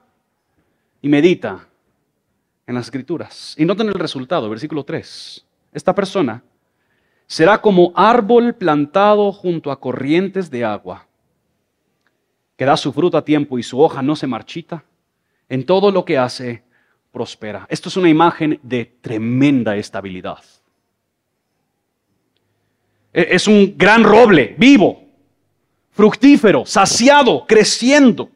[1.02, 1.66] y medita
[2.70, 3.54] en las escrituras.
[3.58, 5.44] Y noten el resultado, versículo 3.
[5.72, 6.42] Esta persona
[7.26, 11.06] será como árbol plantado junto a corrientes de agua,
[12.56, 14.84] que da su fruto a tiempo y su hoja no se marchita.
[15.48, 16.62] En todo lo que hace,
[17.10, 17.66] prospera.
[17.68, 20.44] Esto es una imagen de tremenda estabilidad.
[23.12, 25.02] E-, es un gran roble, vivo,
[25.90, 28.30] fructífero, saciado, creciendo.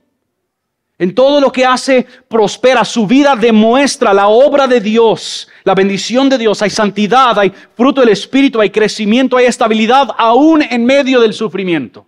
[0.99, 2.85] En todo lo que hace, prospera.
[2.85, 6.63] Su vida demuestra la obra de Dios, la bendición de Dios.
[6.63, 12.07] Hay santidad, hay fruto del Espíritu, hay crecimiento, hay estabilidad, aún en medio del sufrimiento.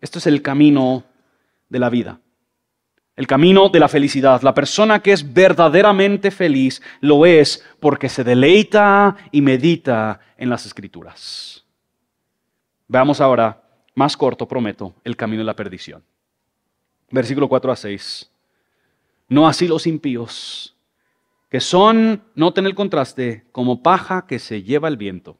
[0.00, 1.04] Esto es el camino
[1.68, 2.18] de la vida,
[3.16, 4.40] el camino de la felicidad.
[4.40, 10.64] La persona que es verdaderamente feliz lo es porque se deleita y medita en las
[10.64, 11.62] escrituras.
[12.88, 13.62] Veamos ahora,
[13.94, 16.02] más corto, prometo, el camino de la perdición
[17.10, 18.30] versículo 4 a 6.
[19.28, 20.76] No así los impíos,
[21.50, 25.38] que son, noten el contraste, como paja que se lleva el viento.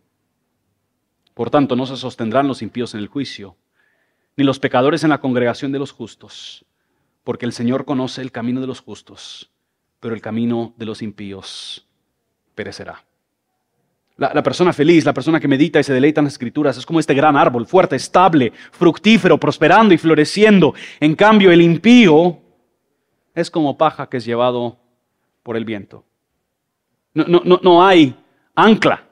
[1.35, 3.57] Por tanto, no se sostendrán los impíos en el juicio,
[4.37, 6.65] ni los pecadores en la congregación de los justos,
[7.25, 9.51] porque el Señor conoce el camino de los justos,
[10.01, 11.89] pero el camino de los impíos
[12.55, 13.05] perecerá.
[14.17, 17.01] La, persona feliz, la persona que medita y se deleita en las escrituras, es como
[17.01, 20.73] este gran árbol, fuerte, estable, fructífero, prosperando y floreciendo.
[21.01, 22.39] En cambio, el impío
[23.35, 24.79] es como paja que es llevado
[25.43, 26.05] por el viento.
[27.13, 28.15] No, no, no, no hay
[28.55, 29.03] ancla,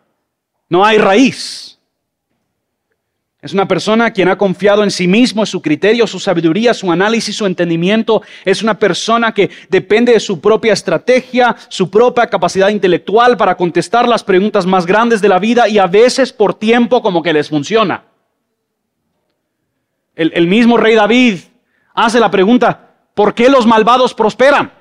[0.69, 1.72] no hay raíz.
[3.43, 6.93] Es una persona quien ha confiado en sí mismo, en su criterio, su sabiduría, su
[6.93, 8.23] análisis, su entendimiento.
[8.45, 14.07] Es una persona que depende de su propia estrategia, su propia capacidad intelectual para contestar
[14.07, 17.49] las preguntas más grandes de la vida y a veces por tiempo como que les
[17.49, 18.05] funciona.
[20.15, 21.41] El, el mismo rey David
[21.95, 24.73] hace la pregunta, ¿por qué los malvados prosperan?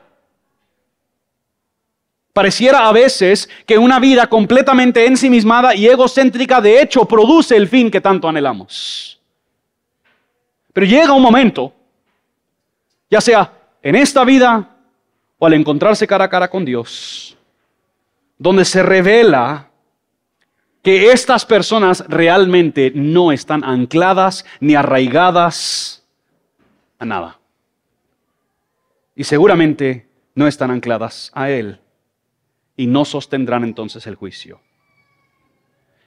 [2.33, 7.91] Pareciera a veces que una vida completamente ensimismada y egocéntrica de hecho produce el fin
[7.91, 9.19] que tanto anhelamos.
[10.71, 11.73] Pero llega un momento,
[13.09, 13.51] ya sea
[13.83, 14.69] en esta vida
[15.37, 17.37] o al encontrarse cara a cara con Dios,
[18.37, 19.67] donde se revela
[20.81, 26.05] que estas personas realmente no están ancladas ni arraigadas
[26.97, 27.39] a nada.
[29.17, 31.81] Y seguramente no están ancladas a Él
[32.81, 34.59] y no sostendrán entonces el juicio.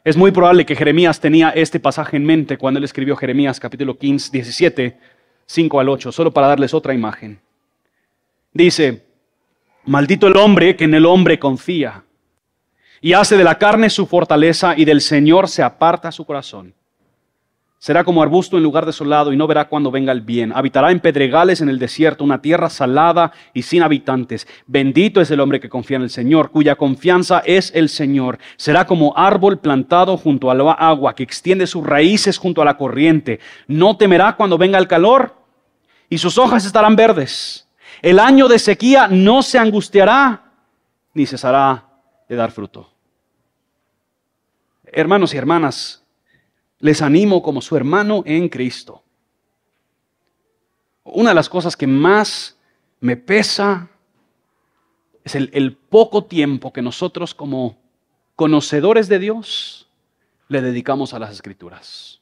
[0.03, 3.97] Es muy probable que Jeremías tenía este pasaje en mente cuando él escribió Jeremías capítulo
[3.97, 4.99] 15, 17,
[5.47, 7.41] 5 al 8, solo para darles otra imagen.
[8.53, 9.07] Dice,
[9.85, 12.03] maldito el hombre que en el hombre confía
[13.01, 16.75] y hace de la carne su fortaleza y del Señor se aparta su corazón.
[17.85, 20.55] Será como arbusto en lugar desolado y no verá cuando venga el bien.
[20.55, 24.49] Habitará en pedregales en el desierto, una tierra salada y sin habitantes.
[24.67, 28.39] Bendito es el hombre que confía en el Señor, cuya confianza es el Señor.
[28.57, 33.39] Será como árbol plantado junto al agua, que extiende sus raíces junto a la corriente.
[33.67, 35.35] No temerá cuando venga el calor
[36.09, 37.69] y sus hojas estarán verdes.
[38.01, 40.53] El año de sequía no se angustiará
[41.13, 41.85] ni cesará
[42.31, 42.91] de dar fruto.
[44.87, 46.04] Hermanos y hermanas,
[46.85, 49.03] les animo como su hermano en Cristo.
[51.03, 52.59] Una de las cosas que más
[53.01, 53.89] me pesa
[55.25, 57.79] es el, poco tiempo que nosotros como
[58.37, 59.89] conocedores de Dios
[60.49, 62.21] le dedicamos a las escrituras.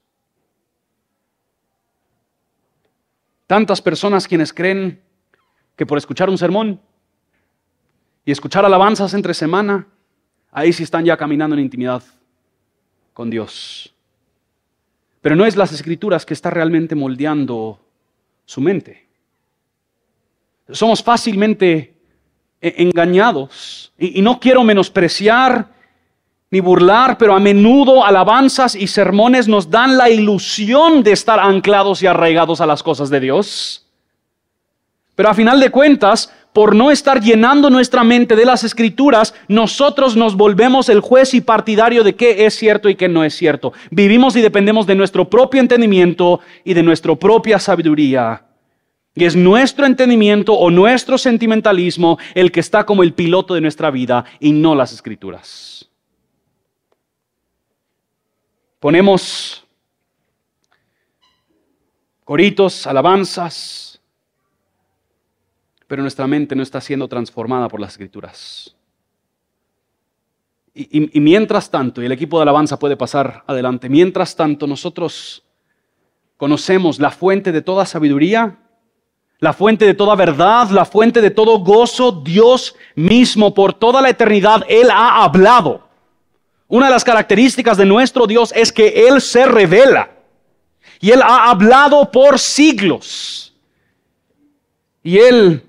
[3.48, 5.02] Tantas personas quienes creen
[5.74, 6.80] que por escuchar un sermón
[8.24, 9.88] y escuchar alabanzas entre semana,
[10.52, 12.04] ahí sí están ya caminando en intimidad
[13.12, 13.91] con Dios.
[15.22, 17.78] Pero no es las escrituras que está realmente moldeando
[18.44, 19.06] su mente.
[20.70, 21.94] Somos fácilmente
[22.60, 23.92] e-, engañados.
[23.98, 25.68] Y, no quiero menospreciar
[26.50, 32.02] ni burlar, pero a menudo alabanzas y sermones nos dan la ilusión de estar anclados
[32.02, 33.86] y arraigados a las cosas de Dios.
[35.14, 40.16] Pero a final de cuentas, por no estar llenando nuestra mente de las escrituras, nosotros
[40.16, 43.72] nos volvemos el juez y partidario de qué es cierto y qué no es cierto.
[43.90, 48.44] Vivimos y dependemos de nuestro propio entendimiento y de nuestra propia sabiduría.
[49.14, 53.90] Y es nuestro entendimiento o nuestro sentimentalismo el que está como el piloto de nuestra
[53.90, 55.88] vida y no las escrituras.
[58.80, 59.64] Ponemos
[62.24, 63.91] coritos, alabanzas,
[65.92, 68.74] pero nuestra mente no está siendo transformada por las escrituras.
[70.72, 75.42] Y, mientras tanto, y el equipo de alabanza puede pasar adelante, mientras tanto nosotros
[76.38, 78.58] conocemos la fuente de toda sabiduría,
[79.38, 84.08] la fuente de toda verdad, la fuente de todo gozo, Dios mismo por toda la
[84.08, 85.86] eternidad, Él ha hablado.
[86.68, 90.08] Una de las características de nuestro Dios es que Él se revela.
[91.00, 93.54] Y Él ha hablado por siglos.
[95.02, 95.66] Y Él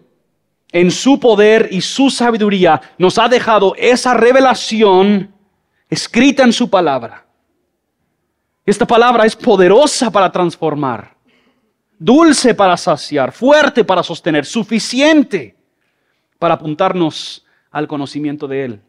[0.74, 5.32] en su poder y su sabiduría nos ha dejado esa revelación
[5.88, 7.26] escrita en su palabra.
[8.66, 11.16] Esta palabra es poderosa para transformar,
[12.00, 15.56] dulce para saciar, fuerte para sostener, suficiente
[16.40, 18.82] para apuntarnos al conocimiento de Él.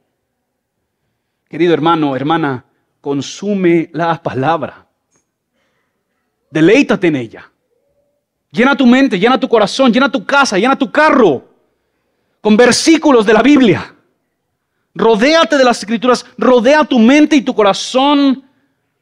[1.50, 2.64] Querido hermano, hermana,
[3.02, 4.86] consume la palabra.
[6.50, 7.50] Deleítate en ella.
[8.50, 11.53] Llena tu mente, llena tu corazón, llena tu casa, llena tu carro
[12.44, 13.94] con versículos de la Biblia.
[14.94, 18.44] Rodéate de las escrituras, rodea tu mente y tu corazón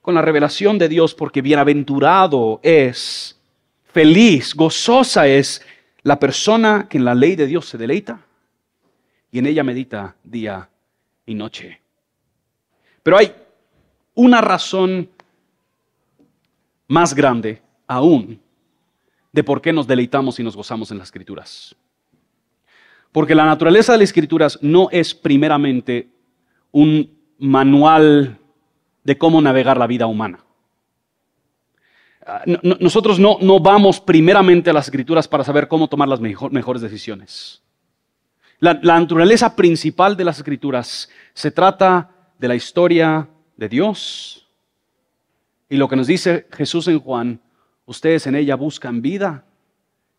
[0.00, 3.36] con la revelación de Dios, porque bienaventurado es,
[3.82, 5.60] feliz, gozosa es
[6.04, 8.24] la persona que en la ley de Dios se deleita
[9.32, 10.68] y en ella medita día
[11.26, 11.80] y noche.
[13.02, 13.34] Pero hay
[14.14, 15.10] una razón
[16.86, 18.40] más grande aún
[19.32, 21.74] de por qué nos deleitamos y nos gozamos en las escrituras.
[23.12, 26.08] Porque la naturaleza de las escrituras no es primeramente
[26.70, 28.38] un manual
[29.04, 30.44] de cómo navegar la vida humana.
[32.24, 32.42] Ah,
[32.80, 37.62] nosotros no, no, vamos primeramente a las escrituras para saber cómo tomar las mejores decisiones.
[38.60, 44.48] La, la naturaleza principal de las escrituras se trata de la historia de Dios
[45.68, 47.40] Y lo que nos dice Jesús en Juan,
[47.86, 49.46] ustedes en ella buscan vida,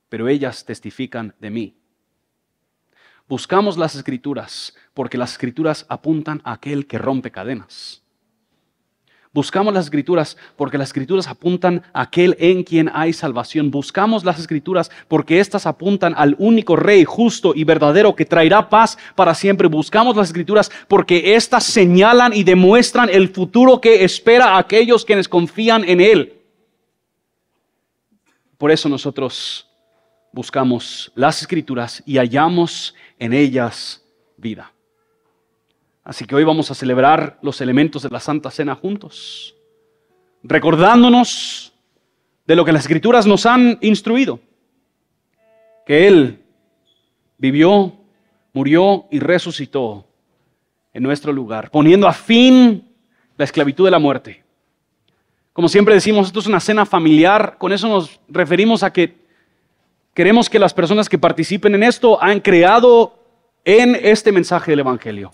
[0.09, 1.75] pero ellas testifican de mí.
[3.28, 8.03] Buscamos las escrituras porque las escrituras apuntan a aquel que rompe cadenas.
[9.34, 13.71] Buscamos las escrituras porque las escrituras apuntan a aquel en quien hay salvación.
[13.71, 18.95] Buscamos las escrituras porque éstas apuntan al único rey justo y verdadero que traerá paz
[19.15, 19.67] para siempre.
[19.67, 25.28] Buscamos las escrituras porque éstas señalan y demuestran el futuro que espera a aquellos quienes
[25.28, 26.39] confían en él.
[28.59, 29.67] Por eso nosotros
[30.34, 34.03] buscamos las escrituras y hallamos en ellas
[34.36, 34.73] vida.
[36.03, 39.55] Así que hoy vamos a celebrar los elementos de la Santa Cena juntos,
[40.41, 41.71] recordándonos
[42.45, 44.41] de lo que las escrituras nos han instruido,
[45.86, 46.43] que Él
[47.38, 47.93] vivió,
[48.51, 50.05] murió y resucitó
[50.93, 52.89] en nuestro lugar, poniendo a fin
[53.38, 54.43] la esclavitud de la muerte.
[55.53, 59.22] Como siempre decimos, esto es una cena familiar, con eso nos referimos a que
[60.14, 63.20] queremos que las personas que participen en esto han creado
[63.66, 65.32] en este mensaje del Evangelio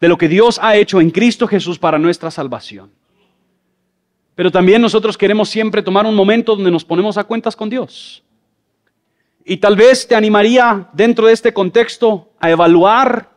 [0.00, 2.90] de lo que Dios ha hecho en Cristo Jesús para nuestra salvación.
[4.34, 8.22] Pero también nosotros queremos siempre tomar un momento donde nos ponemos a cuentas con Dios.
[9.44, 13.30] Y tal vez te animaría dentro de este contexto a evaluar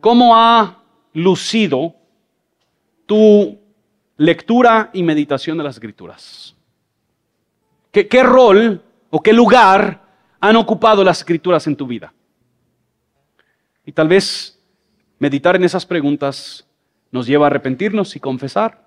[0.00, 0.82] cómo ha
[1.14, 1.94] lucido
[3.06, 3.58] tu
[4.18, 6.55] lectura y meditación de las escrituras.
[7.90, 10.02] ¿Qué, rol o qué lugar
[10.40, 12.12] han ocupado las escrituras en tu vida?
[13.84, 14.56] Y tal vez
[15.18, 16.68] Meditar en esas preguntas
[17.10, 18.86] nos lleva a arrepentirnos y confesar,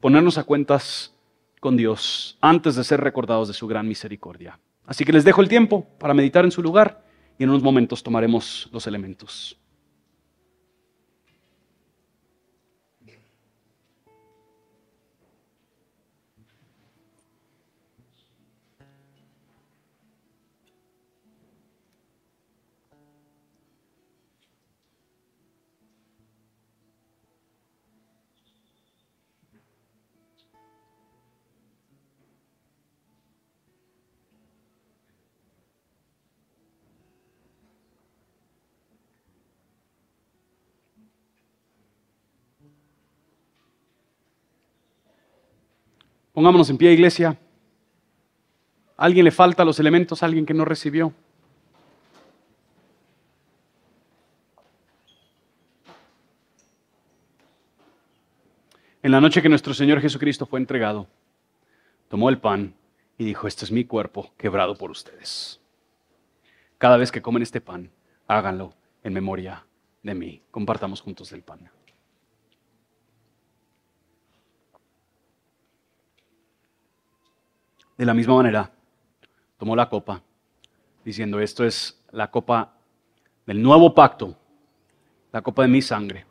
[0.00, 1.14] ponernos a cuentas
[1.60, 4.58] con Dios antes de ser recordados de su gran misericordia.
[4.86, 7.04] Así que les dejo el tiempo para meditar en su lugar
[7.38, 9.58] y en unos momentos tomaremos los elementos.
[46.38, 47.36] Pongámonos en pie, iglesia.
[48.96, 50.22] alguien le falta los elementos?
[50.22, 51.12] alguien que no recibió?
[59.02, 61.08] En la noche que nuestro Señor Jesucristo fue entregado,
[62.08, 62.72] tomó el pan
[63.18, 65.60] y dijo, este es mi cuerpo quebrado por ustedes.
[66.78, 67.90] Cada vez que comen este pan,
[68.28, 69.66] háganlo en memoria
[70.04, 70.42] de mí.
[70.52, 71.68] Compartamos juntos el pan.
[77.98, 78.70] De la misma manera,
[79.58, 80.22] tomó la copa,
[81.04, 82.74] diciendo, esto es la copa
[83.44, 84.36] del nuevo pacto,
[85.32, 86.24] la copa de mi sangre.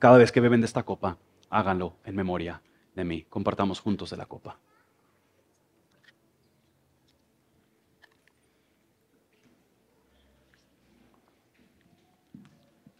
[0.00, 1.16] Cada vez que beben de esta copa,
[1.48, 2.60] háganlo en memoria
[2.96, 3.24] de mí.
[3.30, 4.58] Compartamos juntos de la copa.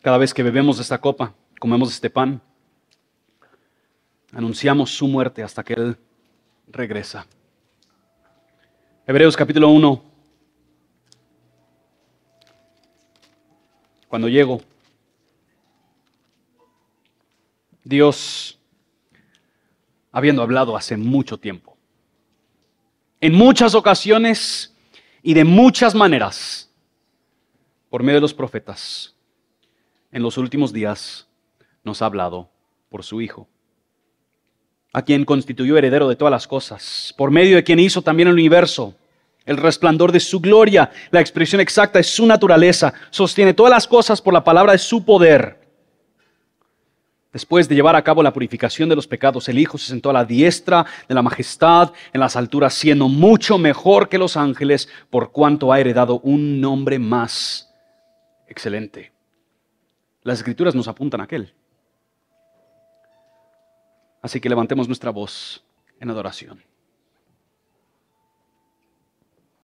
[0.00, 2.40] Cada vez que bebemos de esta copa, comemos este pan,
[4.32, 5.98] anunciamos su muerte hasta que Él
[6.68, 7.26] regresa.
[9.06, 10.02] Hebreos capítulo 1.
[14.08, 14.62] Cuando llego,
[17.82, 18.58] Dios,
[20.10, 21.76] habiendo hablado hace mucho tiempo,
[23.20, 24.74] en muchas ocasiones
[25.22, 26.72] y de muchas maneras,
[27.90, 29.14] por medio de los profetas,
[30.12, 31.28] en los últimos días
[31.82, 32.48] nos ha hablado
[32.88, 33.48] por su Hijo
[34.94, 38.34] a quien constituyó heredero de todas las cosas, por medio de quien hizo también el
[38.34, 38.94] universo,
[39.44, 44.22] el resplandor de su gloria, la expresión exacta de su naturaleza, sostiene todas las cosas
[44.22, 45.58] por la palabra de su poder.
[47.32, 50.12] Después de llevar a cabo la purificación de los pecados, el Hijo se sentó a
[50.12, 55.32] la diestra de la majestad en las alturas, siendo mucho mejor que los ángeles, por
[55.32, 57.68] cuanto ha heredado un nombre más
[58.46, 59.10] excelente.
[60.22, 61.52] Las escrituras nos apuntan a aquel.
[64.24, 65.66] Así que levantemos nuestra voz
[66.00, 66.64] en adoración.